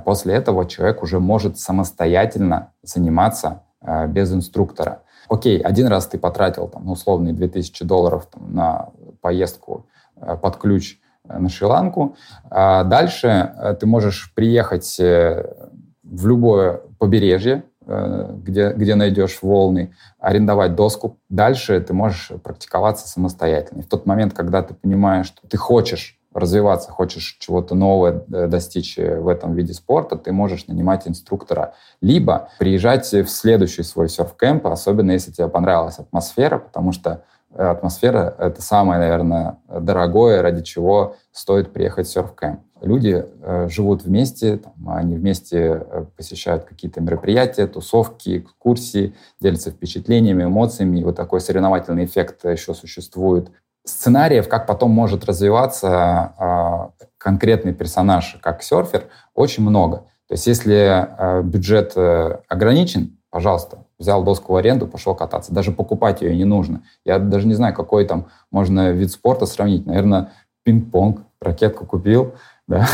после 0.05 0.35
этого 0.35 0.67
человек 0.67 1.03
уже 1.03 1.21
может 1.21 1.59
самостоятельно 1.59 2.73
заниматься 2.83 3.63
без 4.09 4.33
инструктора. 4.33 5.03
Окей, 5.29 5.61
один 5.61 5.89
раз 5.89 6.07
ты 6.07 6.19
потратил 6.19 6.69
там, 6.69 6.89
условные 6.89 7.35
2000 7.35 7.85
долларов 7.85 8.29
там, 8.31 8.55
на 8.55 8.91
поездку 9.21 9.87
э, 10.17 10.37
под 10.37 10.57
ключ 10.57 10.99
э, 11.29 11.39
на 11.39 11.49
Шри-Ланку. 11.49 12.17
А 12.51 12.85
дальше 12.85 13.53
э, 13.57 13.77
ты 13.79 13.87
можешь 13.87 14.33
приехать 14.35 14.97
в 14.99 16.27
любое 16.27 16.81
побережье, 16.99 17.65
где, 17.85 18.73
где 18.73 18.95
найдешь 18.95 19.41
волны, 19.43 19.95
арендовать 20.19 20.75
доску. 20.75 21.19
Дальше 21.29 21.81
ты 21.81 21.93
можешь 21.93 22.31
практиковаться 22.43 23.09
самостоятельно. 23.09 23.81
И 23.81 23.83
в 23.83 23.89
тот 23.89 24.07
момент, 24.07 24.33
когда 24.33 24.63
ты 24.63 24.75
понимаешь, 24.75 25.27
что 25.27 25.47
ты 25.49 25.57
хочешь 25.57 26.16
развиваться, 26.37 26.91
хочешь 26.91 27.39
чего-то 27.41 27.75
нового 27.75 28.25
э, 28.33 28.47
достичь 28.47 28.99
э, 28.99 29.19
в 29.19 29.29
этом 29.29 29.55
виде 29.55 29.73
спорта, 29.73 30.17
ты 30.17 30.33
можешь 30.33 30.67
нанимать 30.67 31.09
инструктора. 31.09 31.75
Либо 32.01 32.51
приезжать 32.59 33.11
в 33.11 33.29
следующий 33.29 33.83
свой 33.83 34.09
серф-кэмп, 34.09 34.67
особенно 34.67 35.13
если 35.13 35.33
тебе 35.33 35.49
понравилась 35.49 35.99
атмосфера, 35.99 36.59
потому 36.59 36.93
что 36.93 37.25
э, 37.53 37.63
атмосфера— 37.63 38.35
это 38.39 38.61
самое, 38.61 39.01
наверное, 39.01 39.59
дорогое, 39.67 40.43
ради 40.43 40.63
чего 40.63 41.17
стоит 41.33 41.73
приехать 41.73 42.07
в 42.07 42.13
серф-кэмп. 42.13 42.61
Люди 42.83 43.25
живут 43.69 44.05
вместе, 44.05 44.59
там, 44.59 44.91
они 44.91 45.17
вместе 45.17 45.87
посещают 46.15 46.65
какие-то 46.65 47.01
мероприятия, 47.01 47.67
тусовки, 47.67 48.41
экскурсии, 48.41 49.15
делятся 49.41 49.71
впечатлениями, 49.71 50.45
эмоциями. 50.45 51.01
И 51.01 51.05
вот 51.05 51.17
такой 51.17 51.41
соревновательный 51.41 52.05
эффект 52.05 52.45
еще 52.45 52.75
существует 52.75 53.51
сценариев, 53.87 54.49
как 54.49 54.67
потом 54.67 54.91
может 54.91 55.25
развиваться 55.25 56.33
э, 56.39 57.07
конкретный 57.19 57.73
персонаж, 57.73 58.37
как 58.43 58.63
серфер, 58.63 59.05
очень 59.35 59.63
много. 59.63 59.99
То 60.29 60.33
есть 60.33 60.47
если 60.47 61.07
э, 61.19 61.43
бюджет 61.43 61.93
э, 61.97 62.39
ограничен, 62.49 63.17
пожалуйста, 63.31 63.79
взял 63.99 64.25
доску 64.25 64.53
в 64.53 64.57
аренду, 64.57 64.87
пошел 64.87 65.15
кататься. 65.15 65.55
Даже 65.55 65.73
покупать 65.73 66.21
ее 66.21 66.37
не 66.37 66.45
нужно. 66.45 66.83
Я 67.05 67.19
даже 67.19 67.47
не 67.47 67.55
знаю, 67.55 67.75
какой 67.75 68.05
там 68.05 68.27
можно 68.51 68.91
вид 68.91 69.13
спорта 69.13 69.47
сравнить. 69.47 69.87
Наверное, 69.87 70.33
пинг-понг, 70.65 71.21
ракетку 71.41 71.87
купил, 71.87 72.35
да. 72.67 72.89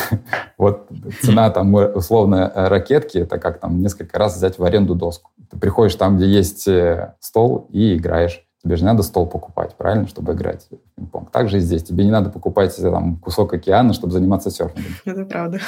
Вот 0.58 0.88
цена 1.22 1.48
там 1.50 1.74
условно 1.74 2.52
ракетки, 2.54 3.18
это 3.18 3.38
как 3.38 3.60
там 3.60 3.80
несколько 3.80 4.18
раз 4.18 4.36
взять 4.36 4.58
в 4.58 4.64
аренду 4.64 4.94
доску. 4.94 5.30
Ты 5.50 5.58
приходишь 5.58 5.94
там, 5.94 6.16
где 6.18 6.26
есть 6.26 6.68
э, 6.68 7.14
стол 7.20 7.66
и 7.70 7.96
играешь. 7.96 8.46
Тебе 8.62 8.76
же 8.76 8.82
не 8.82 8.90
надо 8.90 9.02
стол 9.02 9.26
покупать, 9.26 9.74
правильно, 9.76 10.06
чтобы 10.06 10.34
играть 10.34 10.68
в 10.70 10.94
пинг-понг. 10.94 11.32
Так 11.32 11.48
же 11.48 11.56
и 11.56 11.60
здесь. 11.60 11.82
Тебе 11.82 12.04
не 12.04 12.12
надо 12.12 12.30
покупать 12.30 12.76
там, 12.76 13.16
кусок 13.16 13.52
океана, 13.54 13.92
чтобы 13.92 14.12
заниматься 14.12 14.50
серфингом. 14.50 14.92
Это 15.04 15.24
правда. 15.24 15.60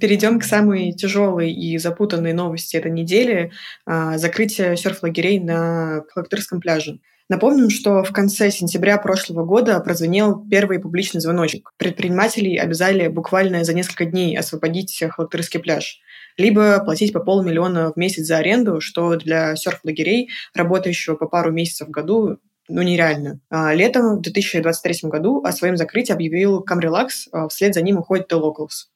Перейдем 0.00 0.40
к 0.40 0.44
самой 0.44 0.90
тяжелой 0.90 1.52
и 1.52 1.78
запутанной 1.78 2.32
новости 2.32 2.76
этой 2.76 2.90
недели 2.90 3.52
а,– 3.86 4.18
закрытие 4.18 4.76
серф-лагерей 4.76 5.38
на 5.38 6.02
Халактырском 6.08 6.60
пляже. 6.60 6.98
Напомним, 7.32 7.70
что 7.70 8.04
в 8.04 8.12
конце 8.12 8.50
сентября 8.50 8.98
прошлого 8.98 9.42
года 9.42 9.80
прозвенел 9.80 10.46
первый 10.50 10.78
публичный 10.78 11.22
звоночек. 11.22 11.72
Предпринимателей 11.78 12.58
обязали 12.58 13.08
буквально 13.08 13.64
за 13.64 13.72
несколько 13.72 14.04
дней 14.04 14.36
освободить 14.36 15.02
Халактырский 15.02 15.58
пляж 15.58 16.02
либо 16.36 16.84
платить 16.84 17.14
по 17.14 17.20
полмиллиона 17.20 17.90
в 17.90 17.96
месяц 17.96 18.26
за 18.26 18.36
аренду, 18.36 18.82
что 18.82 19.16
для 19.16 19.56
серф-лагерей, 19.56 20.28
работающего 20.54 21.16
по 21.16 21.26
пару 21.26 21.52
месяцев 21.52 21.88
в 21.88 21.90
году, 21.90 22.36
ну, 22.68 22.82
нереально. 22.82 23.40
А 23.48 23.72
летом 23.72 24.18
в 24.18 24.20
2023 24.20 25.08
году 25.08 25.42
о 25.42 25.52
своем 25.52 25.78
закрытии 25.78 26.12
объявил 26.12 26.60
Камрелакс, 26.60 27.28
а 27.32 27.48
вслед 27.48 27.72
за 27.72 27.80
ним 27.80 27.96
уходит 27.96 28.30
The 28.30 28.38
Locals. 28.38 28.88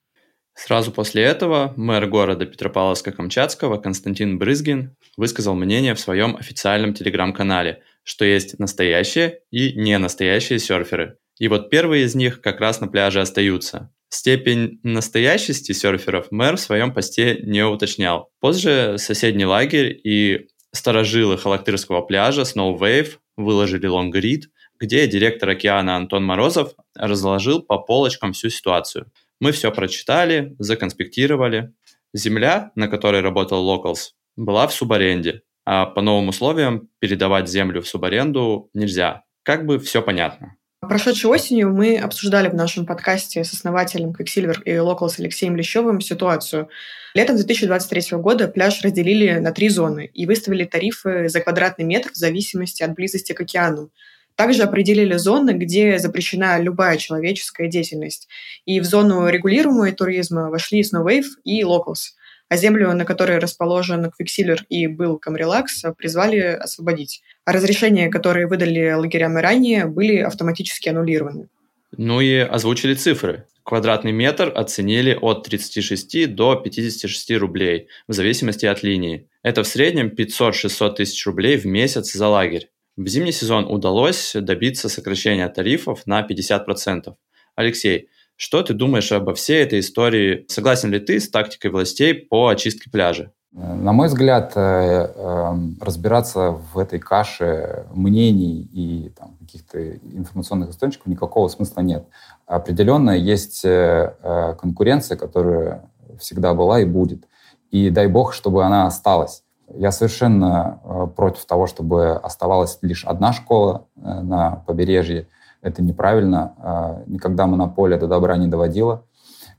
Сразу 0.52 0.92
после 0.92 1.22
этого 1.22 1.72
мэр 1.76 2.06
города 2.06 2.44
Петропавловска-Камчатского 2.44 3.80
Константин 3.80 4.38
Брызгин 4.38 4.94
высказал 5.16 5.54
мнение 5.54 5.94
в 5.94 6.00
своем 6.00 6.36
официальном 6.36 6.92
телеграм-канале, 6.92 7.82
что 8.06 8.24
есть 8.24 8.58
настоящие 8.60 9.40
и 9.50 9.72
не 9.72 9.98
настоящие 9.98 10.60
серферы. 10.60 11.18
И 11.38 11.48
вот 11.48 11.70
первые 11.70 12.04
из 12.04 12.14
них 12.14 12.40
как 12.40 12.60
раз 12.60 12.80
на 12.80 12.86
пляже 12.86 13.20
остаются. 13.20 13.92
Степень 14.08 14.78
настоящести 14.84 15.72
серферов 15.72 16.28
мэр 16.30 16.56
в 16.56 16.60
своем 16.60 16.94
посте 16.94 17.40
не 17.42 17.66
уточнял. 17.66 18.30
Позже 18.40 18.94
соседний 18.98 19.44
лагерь 19.44 20.00
и 20.04 20.46
старожилы 20.72 21.36
Халактырского 21.36 22.02
пляжа 22.02 22.42
Snow 22.42 22.78
Wave 22.78 23.16
выложили 23.36 23.88
лонгрид, 23.88 24.50
где 24.78 25.08
директор 25.08 25.48
океана 25.48 25.96
Антон 25.96 26.24
Морозов 26.24 26.74
разложил 26.94 27.60
по 27.60 27.78
полочкам 27.78 28.32
всю 28.32 28.50
ситуацию. 28.50 29.10
Мы 29.40 29.50
все 29.50 29.72
прочитали, 29.72 30.54
законспектировали. 30.60 31.72
Земля, 32.14 32.70
на 32.76 32.86
которой 32.86 33.20
работал 33.20 33.68
Locals, 33.68 34.12
была 34.36 34.68
в 34.68 34.72
субаренде, 34.72 35.42
по 35.66 36.00
новым 36.00 36.28
условиям 36.28 36.88
передавать 37.00 37.48
землю 37.48 37.82
в 37.82 37.88
субаренду 37.88 38.70
нельзя. 38.72 39.24
Как 39.42 39.66
бы 39.66 39.78
все 39.80 40.00
понятно. 40.00 40.56
Прошедшей 40.80 41.28
осенью 41.28 41.72
мы 41.72 41.98
обсуждали 41.98 42.48
в 42.48 42.54
нашем 42.54 42.86
подкасте 42.86 43.42
с 43.42 43.52
основателем 43.52 44.12
Quicksilver 44.12 44.62
и 44.64 44.72
Local 44.72 45.08
с 45.08 45.18
Алексеем 45.18 45.56
Лещевым 45.56 46.00
ситуацию. 46.00 46.68
Летом 47.14 47.34
2023 47.36 48.18
года 48.18 48.46
пляж 48.46 48.80
разделили 48.82 49.38
на 49.38 49.50
три 49.50 49.68
зоны 49.68 50.08
и 50.12 50.26
выставили 50.26 50.64
тарифы 50.64 51.28
за 51.28 51.40
квадратный 51.40 51.84
метр 51.84 52.12
в 52.12 52.16
зависимости 52.16 52.84
от 52.84 52.94
близости 52.94 53.32
к 53.32 53.40
океану. 53.40 53.90
Также 54.36 54.62
определили 54.62 55.16
зоны, 55.16 55.52
где 55.52 55.98
запрещена 55.98 56.60
любая 56.60 56.98
человеческая 56.98 57.68
деятельность. 57.68 58.28
И 58.66 58.78
в 58.78 58.84
зону 58.84 59.28
регулируемого 59.28 59.90
туризма 59.92 60.50
вошли 60.50 60.82
Snowwave 60.82 61.26
и 61.42 61.62
Locals– 61.62 62.10
а 62.48 62.56
землю, 62.56 62.92
на 62.92 63.04
которой 63.04 63.38
расположен 63.38 64.10
Квиксилер 64.10 64.64
и 64.68 64.86
был 64.86 65.18
Камрелакс, 65.18 65.84
призвали 65.96 66.38
освободить. 66.38 67.22
А 67.44 67.52
разрешения, 67.52 68.08
которые 68.08 68.46
выдали 68.46 68.92
лагерям 68.92 69.38
и 69.38 69.42
ранее, 69.42 69.86
были 69.86 70.18
автоматически 70.18 70.88
аннулированы. 70.88 71.48
Ну 71.96 72.20
и 72.20 72.36
озвучили 72.36 72.94
цифры. 72.94 73.46
Квадратный 73.62 74.12
метр 74.12 74.52
оценили 74.54 75.18
от 75.20 75.44
36 75.44 76.32
до 76.34 76.54
56 76.54 77.32
рублей, 77.32 77.88
в 78.06 78.12
зависимости 78.12 78.64
от 78.66 78.82
линии. 78.84 79.28
Это 79.42 79.64
в 79.64 79.66
среднем 79.66 80.08
500-600 80.08 80.94
тысяч 80.94 81.26
рублей 81.26 81.56
в 81.56 81.66
месяц 81.66 82.12
за 82.12 82.28
лагерь. 82.28 82.68
В 82.96 83.08
зимний 83.08 83.32
сезон 83.32 83.64
удалось 83.64 84.32
добиться 84.34 84.88
сокращения 84.88 85.48
тарифов 85.48 86.06
на 86.06 86.24
50%. 86.24 87.14
Алексей, 87.56 88.08
Что 88.36 88.62
ты 88.62 88.74
думаешь 88.74 89.12
обо 89.12 89.34
всей 89.34 89.62
этой 89.62 89.80
истории? 89.80 90.44
Согласен 90.48 90.90
ли 90.90 91.00
ты 91.00 91.18
с 91.20 91.30
тактикой 91.30 91.70
властей 91.70 92.14
по 92.14 92.48
очистке 92.48 92.90
пляжа? 92.90 93.32
На 93.52 93.92
мой 93.92 94.08
взгляд, 94.08 94.52
э, 94.54 94.60
эм, 94.60 95.78
разбираться 95.80 96.50
в 96.50 96.78
этой 96.78 96.98
каше 96.98 97.86
мнений 97.94 98.68
и 98.70 99.10
каких-то 99.40 99.96
информационных 100.12 100.70
источников 100.70 101.06
никакого 101.06 101.48
смысла 101.48 101.80
нет. 101.80 102.06
Определенно 102.46 103.12
есть 103.12 103.64
э, 103.64 104.14
э, 104.22 104.54
конкуренция, 104.60 105.16
которая 105.16 105.88
всегда 106.18 106.52
была 106.52 106.80
и 106.80 106.84
будет. 106.84 107.26
И 107.70 107.88
дай 107.88 108.08
бог, 108.08 108.34
чтобы 108.34 108.62
она 108.62 108.86
осталась. 108.86 109.42
Я 109.74 109.90
совершенно 109.90 110.78
против 111.16 111.46
того, 111.46 111.66
чтобы 111.66 112.12
оставалась 112.12 112.78
лишь 112.82 113.04
одна 113.06 113.32
школа 113.32 113.86
на 113.96 114.62
побережье. 114.66 115.26
Это 115.62 115.82
неправильно. 115.82 117.02
Никогда 117.06 117.46
монополия 117.46 117.98
до 117.98 118.06
добра 118.06 118.36
не 118.36 118.46
доводила. 118.46 119.04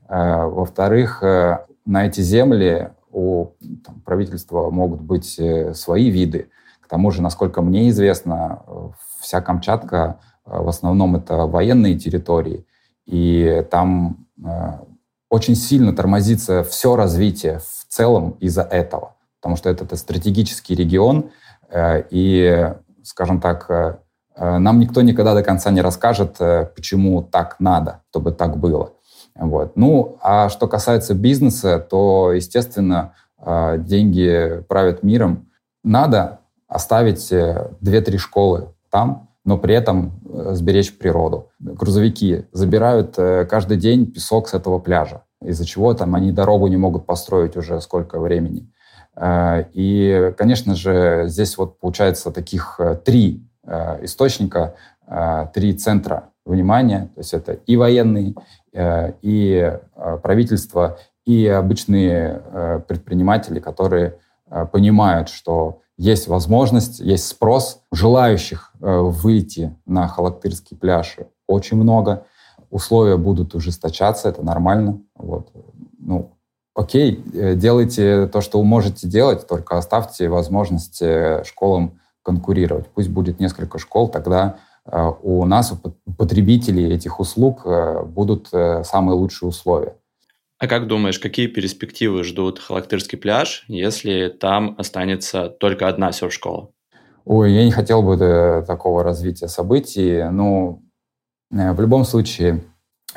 Во-вторых, 0.08 1.22
на 1.22 2.06
эти 2.06 2.20
земли 2.20 2.90
у 3.10 3.52
там, 3.84 4.00
правительства 4.04 4.70
могут 4.70 5.00
быть 5.00 5.38
э, 5.38 5.74
свои 5.74 6.10
виды. 6.10 6.50
К 6.80 6.88
тому 6.88 7.10
же, 7.10 7.22
насколько 7.22 7.62
мне 7.62 7.88
известно, 7.88 8.62
вся 9.20 9.40
Камчатка 9.40 10.20
э, 10.44 10.58
в 10.58 10.68
основном 10.68 11.16
это 11.16 11.46
военные 11.46 11.98
территории, 11.98 12.66
и 13.06 13.66
там 13.70 14.26
э, 14.44 14.78
очень 15.30 15.54
сильно 15.54 15.94
тормозится 15.94 16.62
все 16.64 16.96
развитие 16.96 17.60
в 17.60 17.86
целом 17.88 18.32
из-за 18.40 18.62
этого, 18.62 19.16
потому 19.40 19.56
что 19.56 19.70
это, 19.70 19.84
это 19.84 19.96
стратегический 19.96 20.74
регион, 20.74 21.30
э, 21.70 22.04
и, 22.10 22.72
скажем 23.02 23.40
так, 23.40 23.66
э, 23.70 23.74
э, 23.74 23.96
нам 24.40 24.78
никто 24.78 25.02
никогда 25.02 25.34
до 25.34 25.42
конца 25.42 25.70
не 25.70 25.80
расскажет, 25.80 26.36
э, 26.40 26.66
почему 26.74 27.22
так 27.22 27.56
надо, 27.58 28.02
чтобы 28.10 28.32
так 28.32 28.58
было. 28.58 28.92
Вот. 29.34 29.76
Ну, 29.76 30.18
а 30.20 30.48
что 30.48 30.66
касается 30.66 31.14
бизнеса, 31.14 31.78
то, 31.78 32.32
естественно, 32.32 33.14
а, 33.38 33.76
деньги 33.78 34.64
правят 34.68 35.02
миром. 35.02 35.48
Надо 35.84 36.40
оставить 36.66 37.32
2-3 37.32 38.14
э, 38.14 38.18
школы 38.18 38.74
там, 38.90 39.28
но 39.44 39.56
при 39.56 39.74
этом 39.74 40.20
э, 40.28 40.54
сберечь 40.54 40.98
природу. 40.98 41.50
Грузовики 41.60 42.46
забирают 42.52 43.14
э, 43.16 43.46
каждый 43.46 43.76
день 43.76 44.06
песок 44.06 44.48
с 44.48 44.54
этого 44.54 44.80
пляжа, 44.80 45.22
из-за 45.40 45.64
чего 45.64 45.94
там 45.94 46.14
они 46.14 46.32
дорогу 46.32 46.66
не 46.66 46.76
могут 46.76 47.06
построить 47.06 47.56
уже 47.56 47.80
сколько 47.80 48.20
времени. 48.20 48.70
И, 49.20 50.32
конечно 50.38 50.76
же, 50.76 51.24
здесь 51.26 51.58
вот 51.58 51.80
получается 51.80 52.30
таких 52.30 52.78
три 53.04 53.47
источника, 54.02 54.74
три 55.52 55.74
центра 55.74 56.30
внимания. 56.46 57.10
То 57.14 57.20
есть 57.20 57.34
это 57.34 57.52
и 57.52 57.76
военные, 57.76 58.34
Э, 58.78 59.14
и 59.22 59.76
э, 59.96 60.18
правительство, 60.22 60.98
и 61.24 61.46
обычные 61.48 62.42
э, 62.44 62.80
предприниматели, 62.86 63.60
которые 63.60 64.18
понимают, 64.72 65.28
что 65.28 65.82
есть 65.98 66.26
возможность, 66.26 67.00
есть 67.00 67.26
спрос 67.26 67.82
желающих 67.92 68.72
выйти 68.80 69.76
на 69.84 70.08
Халактырский 70.08 70.74
пляж 70.74 71.16
очень 71.46 71.76
много. 71.76 72.24
Условия 72.70 73.18
будут 73.18 73.54
ужесточаться, 73.54 74.30
это 74.30 74.42
нормально. 74.42 75.02
Вот. 75.14 75.50
Ну, 75.98 76.30
окей, 76.74 77.22
делайте 77.56 78.26
то, 78.28 78.40
что 78.40 78.58
вы 78.58 78.64
можете 78.64 79.06
делать, 79.06 79.46
только 79.46 79.76
оставьте 79.76 80.30
возможность 80.30 81.02
школам 81.44 82.00
конкурировать. 82.28 82.86
Пусть 82.94 83.08
будет 83.08 83.40
несколько 83.40 83.78
школ, 83.78 84.08
тогда 84.08 84.58
Э, 84.90 85.12
у 85.22 85.44
нас, 85.44 85.72
у 85.72 86.12
потребителей 86.12 86.94
этих 86.94 87.20
услуг, 87.20 87.62
э, 87.64 88.02
будут 88.04 88.48
э, 88.52 88.82
самые 88.84 89.16
лучшие 89.16 89.48
условия. 89.48 89.94
А 90.58 90.66
как 90.66 90.86
думаешь, 90.86 91.18
какие 91.18 91.46
перспективы 91.46 92.24
ждут 92.24 92.58
Халактырский 92.58 93.18
пляж, 93.18 93.64
если 93.68 94.28
там 94.28 94.74
останется 94.78 95.48
только 95.48 95.88
одна 95.88 96.10
серф-школа? 96.10 96.70
Ой, 97.24 97.52
я 97.52 97.64
не 97.64 97.70
хотел 97.70 98.02
бы 98.02 98.64
такого 98.66 99.04
развития 99.04 99.48
событий. 99.48 100.24
Но 100.30 100.80
в 101.50 101.80
любом 101.80 102.04
случае, 102.04 102.64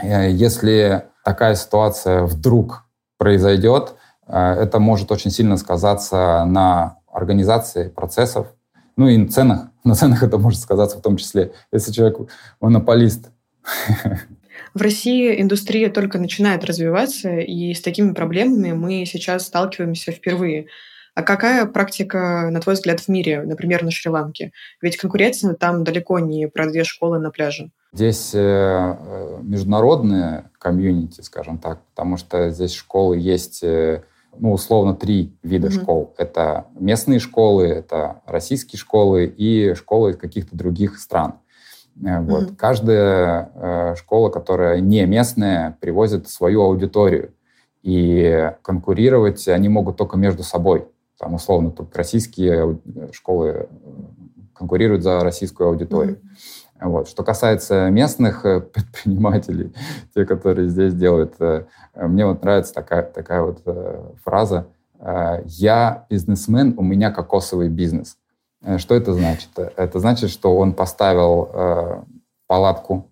если 0.03 1.05
такая 1.25 1.55
ситуация 1.55 2.25
вдруг 2.25 2.83
произойдет, 3.17 3.95
это 4.27 4.77
может 4.79 5.11
очень 5.11 5.31
сильно 5.31 5.57
сказаться 5.57 6.45
на 6.45 6.97
организации 7.11 7.87
процессов, 7.87 8.53
ну 8.97 9.07
и 9.07 9.17
на 9.17 9.27
ценах. 9.27 9.67
На 9.83 9.95
ценах 9.95 10.21
это 10.21 10.37
может 10.37 10.59
сказаться 10.59 10.99
в 10.99 11.01
том 11.01 11.17
числе, 11.17 11.53
если 11.71 11.91
человек 11.91 12.29
монополист. 12.59 13.31
В 14.73 14.81
России 14.81 15.41
индустрия 15.41 15.89
только 15.89 16.19
начинает 16.19 16.63
развиваться, 16.63 17.39
и 17.39 17.73
с 17.73 17.81
такими 17.81 18.13
проблемами 18.13 18.73
мы 18.73 19.05
сейчас 19.05 19.47
сталкиваемся 19.47 20.11
впервые. 20.11 20.67
А 21.13 21.23
какая 21.23 21.65
практика, 21.65 22.49
на 22.51 22.61
твой 22.61 22.75
взгляд, 22.75 23.01
в 23.01 23.07
мире, 23.09 23.41
например, 23.41 23.83
на 23.83 23.91
Шри-Ланке? 23.91 24.53
Ведь 24.81 24.95
конкуренция 24.95 25.55
там 25.55 25.83
далеко 25.83 26.19
не 26.19 26.47
про 26.47 26.67
две 26.67 26.85
школы 26.85 27.19
на 27.19 27.31
пляже. 27.31 27.71
Здесь 27.93 28.33
э, 28.33 28.39
э 28.39 29.39
международная 29.41 30.49
комьюнити, 30.57 31.19
скажем 31.21 31.57
так, 31.57 31.81
потому 31.93 32.15
что 32.15 32.49
здесь 32.51 32.73
школы 32.73 33.17
есть 33.17 33.61
э, 33.61 34.03
ну, 34.37 34.53
условно, 34.53 34.95
три 34.95 35.35
вида 35.43 35.67
mm-hmm. 35.67 35.81
школ. 35.81 36.13
Это 36.17 36.65
местные 36.79 37.19
школы, 37.19 37.67
это 37.67 38.21
российские 38.25 38.79
школы 38.79 39.25
и 39.25 39.73
школы 39.75 40.11
из 40.11 40.17
каких-то 40.17 40.55
других 40.55 40.99
стран. 40.99 41.35
Э, 42.03 42.21
вот. 42.21 42.43
Mm-hmm. 42.43 42.55
Каждая 42.55 43.51
э, 43.53 43.95
школа, 43.97 44.29
которая 44.29 44.79
не 44.79 45.05
местная, 45.05 45.77
привозит 45.79 46.29
свою 46.29 46.63
аудиторию. 46.63 47.33
И 47.83 48.51
конкурировать 48.61 49.47
они 49.47 49.67
могут 49.69 49.97
только 49.97 50.17
между 50.17 50.43
собой. 50.43 50.87
Там, 51.17 51.33
условно, 51.33 51.71
тут 51.71 51.95
российские 51.95 52.79
школы 53.11 53.47
э, 53.49 53.65
конкурируют 54.53 55.03
за 55.03 55.19
российскую 55.21 55.69
аудиторию. 55.69 56.15
Mm-hmm. 56.15 56.60
Вот. 56.81 57.07
Что 57.07 57.23
касается 57.23 57.89
местных 57.91 58.43
э, 58.43 58.59
предпринимателей, 58.73 59.73
те, 60.15 60.25
которые 60.25 60.67
здесь 60.67 60.93
делают, 60.93 61.35
э, 61.39 61.65
мне 61.95 62.25
вот 62.25 62.43
нравится 62.43 62.73
такая, 62.73 63.03
такая 63.03 63.43
вот 63.43 63.61
э, 63.65 64.01
фраза 64.23 64.67
«Я 65.45 66.05
бизнесмен, 66.11 66.75
у 66.77 66.83
меня 66.83 67.09
кокосовый 67.09 67.69
бизнес». 67.69 68.17
Что 68.77 68.93
это 68.93 69.13
значит? 69.13 69.49
Это 69.57 69.99
значит, 69.99 70.29
что 70.29 70.55
он 70.55 70.73
поставил 70.73 72.05
палатку, 72.45 73.09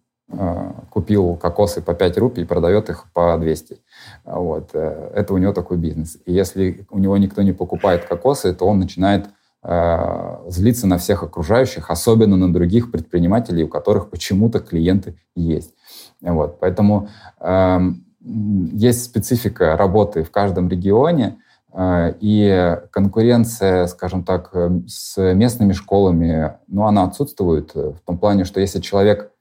купил 0.92 1.36
кокосы 1.38 1.82
по 1.82 1.96
5 1.96 2.18
рупий 2.20 2.44
и 2.44 2.46
продает 2.46 2.92
их 2.92 3.06
по 3.12 3.36
200. 3.36 3.82
Вот. 4.26 4.76
Это 4.76 5.34
у 5.34 5.40
него 5.40 5.52
такой 5.52 5.78
бизнес. 5.78 6.20
И 6.28 6.32
если 6.32 6.86
у 6.92 7.00
него 7.00 7.18
никто 7.18 7.42
не 7.42 7.54
покупает 7.54 8.06
кокосы, 8.06 8.54
то 8.54 8.68
он 8.68 8.78
начинает 8.78 9.26
Э, 9.26 9.39
злиться 9.62 10.88
на 10.88 10.98
всех 10.98 11.24
окружающих, 11.24 11.90
особенно 11.90 12.38
на 12.38 12.52
других 12.54 12.92
предпринимателей, 12.92 13.66
у 13.66 13.68
которых 13.68 14.10
почему-то 14.10 14.60
клиенты 14.60 15.18
есть. 15.36 15.74
Вот. 16.22 16.60
Поэтому 16.60 17.10
э, 17.42 17.80
есть 18.22 19.04
специфика 19.04 19.76
работы 19.76 20.24
в 20.24 20.32
каждом 20.32 20.70
регионе, 20.70 21.40
э, 21.74 22.14
и 22.22 22.78
конкуренция, 22.92 23.88
скажем 23.88 24.24
так, 24.24 24.56
с 24.88 25.18
местными 25.34 25.74
школами, 25.74 26.54
ну, 26.68 26.86
она 26.86 27.04
отсутствует 27.04 27.76
в 27.76 28.00
том 28.06 28.18
плане, 28.18 28.46
что 28.46 28.62
если 28.62 28.80
человек 28.80 29.32
Э, 29.32 29.39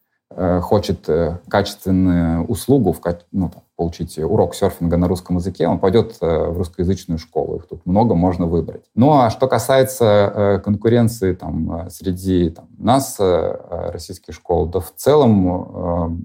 хочет 0.62 1.08
э, 1.08 1.38
качественную 1.48 2.44
услугу, 2.46 2.94
ну, 3.32 3.50
получить 3.74 4.18
урок 4.18 4.54
серфинга 4.54 4.96
на 4.96 5.08
русском 5.08 5.36
языке, 5.36 5.66
он 5.66 5.80
пойдет 5.80 6.16
э, 6.20 6.26
в 6.26 6.58
русскоязычную 6.58 7.18
школу. 7.18 7.56
Их 7.56 7.66
тут 7.66 7.84
много 7.86 8.14
можно 8.14 8.46
выбрать. 8.46 8.84
Ну 8.94 9.18
а 9.18 9.30
что 9.30 9.48
касается 9.48 10.62
конкуренции 10.64 11.34
там, 11.34 11.88
среди 11.90 12.50
там, 12.50 12.68
нас, 12.78 13.18
российских 13.18 14.34
школ, 14.34 14.66
да 14.66 14.78
в 14.78 14.92
целом 14.94 16.22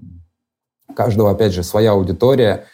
каждого, 0.94 1.30
опять 1.32 1.52
же, 1.52 1.64
своя 1.64 1.92
аудитория. 1.92 2.66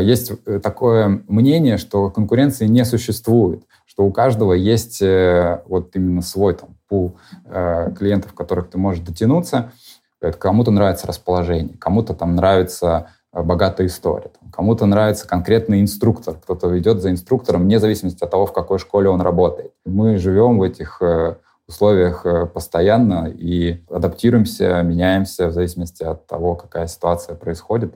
Есть 0.00 0.32
такое 0.62 1.24
мнение, 1.26 1.78
что 1.78 2.10
конкуренции 2.10 2.66
не 2.66 2.84
существует, 2.84 3.64
что 3.86 4.04
у 4.04 4.12
каждого 4.12 4.52
есть 4.52 5.00
вот 5.00 5.90
именно 5.94 6.22
свой 6.22 6.54
там, 6.54 6.76
пул 6.88 7.16
клиентов, 7.44 8.34
которых 8.34 8.70
ты 8.70 8.78
можешь 8.78 9.02
дотянуться. 9.02 9.72
Кому-то 10.20 10.70
нравится 10.70 11.06
расположение, 11.06 11.76
кому-то 11.78 12.14
там 12.14 12.36
нравится 12.36 13.10
э, 13.32 13.42
богатая 13.42 13.86
история, 13.86 14.30
кому-то 14.52 14.86
нравится 14.86 15.28
конкретный 15.28 15.80
инструктор, 15.80 16.34
кто-то 16.34 16.76
идет 16.78 17.02
за 17.02 17.10
инструктором, 17.10 17.62
вне 17.62 17.78
зависимости 17.78 18.24
от 18.24 18.30
того, 18.30 18.46
в 18.46 18.52
какой 18.52 18.78
школе 18.78 19.08
он 19.08 19.20
работает. 19.20 19.72
Мы 19.84 20.16
живем 20.16 20.58
в 20.58 20.62
этих 20.62 21.02
э, 21.02 21.36
условиях 21.68 22.24
э, 22.24 22.46
постоянно 22.46 23.28
и 23.28 23.84
адаптируемся, 23.90 24.82
меняемся 24.82 25.48
в 25.48 25.52
зависимости 25.52 26.02
от 26.02 26.26
того, 26.26 26.54
какая 26.54 26.86
ситуация 26.86 27.34
происходит. 27.34 27.94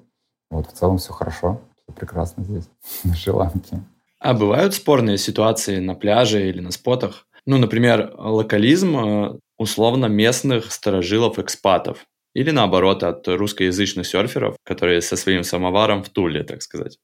Вот 0.51 0.67
в 0.67 0.73
целом 0.73 0.99
все 0.99 1.13
хорошо, 1.13 1.61
все 1.83 1.93
прекрасно 1.97 2.45
здесь, 2.45 2.69
на 3.05 3.15
Шри-Ланке. 3.15 3.81
А 4.19 4.35
бывают 4.35 4.75
спорные 4.75 5.17
ситуации 5.17 5.79
на 5.79 5.95
пляже 5.95 6.49
или 6.49 6.61
на 6.61 6.73
спотах? 6.73 7.27
Ну, 7.47 7.57
например, 7.57 8.13
локализм 8.19 9.41
условно 9.61 10.07
местных 10.07 10.73
сторожилов-экспатов. 10.73 12.07
или 12.33 12.53
наоборот 12.53 13.03
от 13.03 13.29
русскоязычных 13.29 14.07
серферов, 14.07 14.55
которые 14.65 15.03
со 15.03 15.17
своим 15.17 15.43
самоваром 15.43 16.03
в 16.03 16.09
Туле, 16.09 16.45
так 16.45 16.63
сказать? 16.63 16.99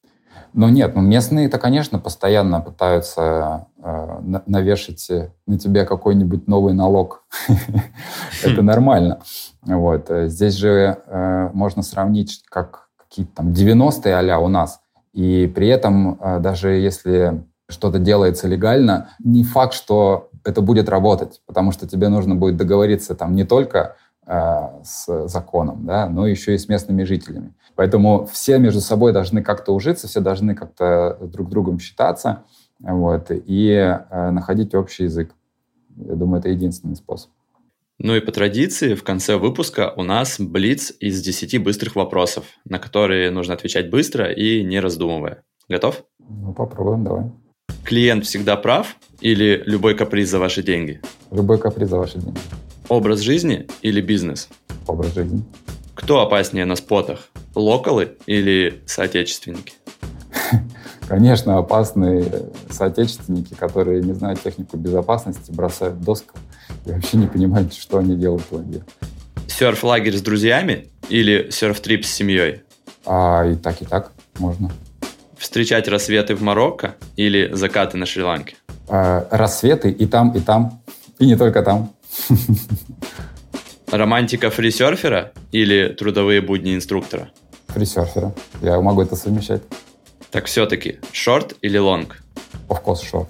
Ну 0.55 0.69
нет, 0.69 0.95
ну 0.95 1.03
местные-то, 1.03 1.59
конечно, 1.59 1.99
постоянно 1.99 2.61
пытаются 2.61 3.67
э, 3.83 4.41
навешать 4.47 5.11
на 5.47 5.59
тебя 5.59 5.85
какой-нибудь 5.85 6.47
новый 6.49 6.73
налог. 6.75 7.25
Это 8.45 8.63
нормально. 8.63 9.21
Вот. 9.63 10.09
Здесь 10.09 10.55
же 10.55 10.97
э, 11.07 11.51
можно 11.53 11.83
сравнить, 11.83 12.43
как 12.49 12.89
какие-то 12.97 13.33
там 13.35 13.51
90-е 13.51 14.33
а 14.33 14.39
у 14.39 14.49
нас. 14.49 14.81
И 15.13 15.53
при 15.55 15.69
этом, 15.69 16.19
э, 16.21 16.39
даже 16.39 16.71
если 16.71 17.45
что-то 17.69 17.99
делается 17.99 18.47
легально, 18.49 19.11
не 19.19 19.43
факт, 19.43 19.75
что 19.75 20.31
это 20.47 20.61
будет 20.61 20.89
работать, 20.89 21.43
потому 21.47 21.73
что 21.73 21.87
тебе 21.89 22.09
нужно 22.09 22.35
будет 22.35 22.57
договориться 22.57 23.15
там 23.15 23.35
не 23.35 23.45
только 23.45 23.97
э, 24.27 24.69
с 24.85 25.29
законом, 25.29 25.87
да, 25.87 26.09
но 26.09 26.27
еще 26.27 26.55
и 26.55 26.59
с 26.59 26.69
местными 26.69 27.05
жителями. 27.05 27.55
Поэтому 27.75 28.27
все 28.27 28.59
между 28.59 28.81
собой 28.81 29.13
должны 29.13 29.43
как-то 29.43 29.73
ужиться, 29.73 30.09
все 30.09 30.21
должны 30.21 30.55
как-то 30.55 31.19
друг 31.21 31.49
другом 31.49 31.79
считаться 31.79 32.45
вот, 32.81 33.31
и 33.31 33.69
э, 33.71 34.31
находить 34.31 34.75
общий 34.75 35.05
язык. 35.05 35.35
Я 35.97 36.15
думаю, 36.15 36.41
это 36.41 36.49
единственный 36.49 36.97
способ. 36.97 37.31
Ну 37.99 38.15
и 38.15 38.21
по 38.21 38.31
традиции 38.31 38.95
в 38.95 39.05
конце 39.05 39.37
выпуска 39.37 39.95
у 39.97 40.03
нас 40.03 40.39
блиц 40.39 40.93
из 41.01 41.23
10 41.23 41.63
быстрых 41.63 41.97
вопросов, 41.97 42.45
на 42.67 42.79
которые 42.79 43.31
нужно 43.31 43.55
отвечать 43.55 43.89
быстро 43.89 44.31
и 44.31 44.63
не 44.65 44.81
раздумывая. 44.81 45.45
Готов? 45.69 46.05
Ну, 46.19 46.53
попробуем, 46.53 47.05
давай. 47.05 47.33
Клиент 47.87 48.25
всегда 48.25 48.57
прав 48.57 48.97
или 49.21 49.63
любой 49.65 49.97
каприз 49.97 50.29
за 50.29 50.41
ваши 50.41 50.61
деньги? 50.61 51.01
Любой 51.31 51.57
каприз 51.61 51.89
за 51.89 51.99
ваши 51.99 52.19
деньги. 52.19 52.41
Образ 52.89 53.21
жизни 53.21 53.69
или 53.81 54.01
бизнес? 54.01 54.49
Образ 54.89 55.15
жизни. 55.15 55.45
Кто 55.95 56.21
опаснее 56.21 56.65
на 56.65 56.75
спотах? 56.75 57.29
Локалы 57.55 58.17
или 58.27 58.83
соотечественники? 58.87 59.75
Конечно, 61.09 61.59
опасные 61.59 62.51
соотечественники, 62.69 63.55
которые 63.55 64.03
не 64.03 64.15
знают 64.15 64.43
технику 64.43 64.77
безопасности, 64.77 65.53
бросают 65.53 66.01
доску 66.01 66.37
и 66.87 66.91
вообще 66.91 67.19
не 67.19 67.29
понимают, 67.29 67.73
что 67.73 67.99
они 67.99 68.17
делают 68.17 68.43
в 68.43 68.51
воде. 68.51 68.85
Серф-лагерь 69.47 70.17
с 70.17 70.23
друзьями 70.23 70.89
или 71.09 71.51
серф-трип 71.51 72.05
с 72.05 72.11
семьей? 72.11 72.63
А, 73.05 73.45
и 73.49 73.55
так, 73.55 73.81
и 73.81 73.85
так 73.85 74.11
можно. 74.41 74.73
Встречать 75.39 75.89
рассветы 75.89 76.35
в 76.35 76.43
Марокко 76.43 76.97
или 77.17 77.53
закаты 77.53 77.97
на 77.97 78.07
Шри-Ланке? 78.07 78.57
А, 78.89 79.27
рассветы 79.31 79.91
и 79.91 80.07
там, 80.07 80.33
и 80.33 80.41
там. 80.41 80.83
И 81.19 81.27
не 81.27 81.37
только 81.37 81.63
там. 81.63 81.95
Романтика 83.91 84.51
фрисерфера 84.51 85.33
или 85.53 85.89
трудовые 85.89 86.41
будни 86.41 86.75
инструктора? 86.75 87.31
Фрисерфера. 87.69 88.35
Я 88.63 88.81
могу 88.81 89.03
это 89.03 89.17
совмещать. 89.17 89.63
Так 90.31 90.47
все-таки, 90.47 90.99
шорт 91.13 91.55
или 91.63 91.79
лонг? 91.79 92.23
Of 92.69 92.83
course, 92.85 93.03
short. 93.13 93.29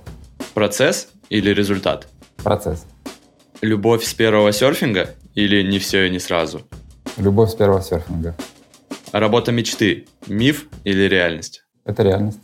Процесс 0.54 1.08
или 1.28 1.50
результат? 1.50 2.08
Процесс. 2.42 2.86
Любовь 3.60 4.04
с 4.04 4.14
первого 4.14 4.52
серфинга 4.52 5.10
или 5.34 5.62
не 5.62 5.78
все 5.78 6.06
и 6.06 6.10
не 6.10 6.18
сразу? 6.18 6.62
Любовь 7.16 7.50
с 7.50 7.54
первого 7.54 7.82
серфинга. 7.82 8.36
Работа 9.12 9.52
мечты– 9.52 10.06
миф 10.26 10.66
или 10.84 11.02
реальность? 11.08 11.65
Это 11.86 12.02
реальность. 12.02 12.40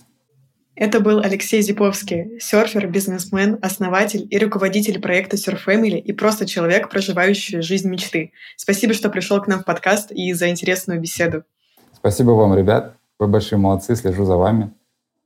Это 0.74 1.00
был 1.00 1.18
Алексей 1.18 1.60
Зиповский, 1.60 2.40
серфер, 2.40 2.86
бизнесмен, 2.86 3.58
основатель 3.60 4.26
и 4.30 4.38
руководитель 4.38 5.00
проекта 5.00 5.36
Surf 5.36 5.58
Family 5.66 5.98
и 5.98 6.12
просто 6.12 6.46
человек, 6.46 6.88
проживающий 6.88 7.60
жизнь 7.60 7.90
мечты. 7.90 8.32
Спасибо, 8.56 8.94
что 8.94 9.10
пришел 9.10 9.42
к 9.42 9.48
нам 9.48 9.60
в 9.60 9.64
подкаст 9.66 10.10
и 10.10 10.32
за 10.32 10.48
интересную 10.48 10.98
беседу. 10.98 11.44
Спасибо 11.92 12.30
вам, 12.30 12.56
ребят. 12.56 12.96
Вы 13.18 13.26
большие 13.26 13.58
молодцы, 13.58 13.94
слежу 13.96 14.24
за 14.24 14.36
вами. 14.36 14.72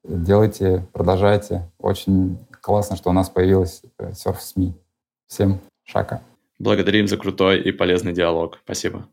Делайте, 0.02 0.84
продолжайте. 0.92 1.70
Очень 1.78 2.38
классно, 2.60 2.96
что 2.96 3.10
у 3.10 3.12
нас 3.12 3.30
появилась 3.30 3.82
серф 4.14 4.42
СМИ. 4.42 4.74
Всем 5.28 5.60
шака. 5.84 6.22
Благодарим 6.58 7.06
за 7.06 7.18
крутой 7.18 7.60
и 7.60 7.70
полезный 7.70 8.12
диалог. 8.12 8.58
Спасибо. 8.64 9.06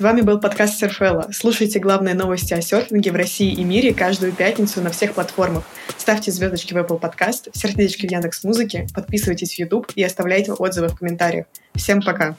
С 0.00 0.02
вами 0.02 0.22
был 0.22 0.40
подкаст 0.40 0.78
Серфелла. 0.78 1.28
Слушайте 1.30 1.78
главные 1.78 2.14
новости 2.14 2.54
о 2.54 2.62
серфинге 2.62 3.12
в 3.12 3.16
России 3.16 3.52
и 3.52 3.62
мире 3.64 3.92
каждую 3.92 4.32
пятницу 4.32 4.80
на 4.80 4.88
всех 4.88 5.12
платформах. 5.12 5.62
Ставьте 5.98 6.32
звездочки 6.32 6.72
в 6.72 6.78
Apple 6.78 6.98
Podcast, 6.98 7.50
сердечки 7.52 8.06
в 8.06 8.10
Яндекс 8.10 8.42
Музыке, 8.42 8.86
подписывайтесь 8.94 9.56
в 9.56 9.58
YouTube 9.58 9.92
и 9.96 10.02
оставляйте 10.02 10.54
отзывы 10.54 10.88
в 10.88 10.96
комментариях. 10.96 11.44
Всем 11.74 12.00
пока! 12.00 12.34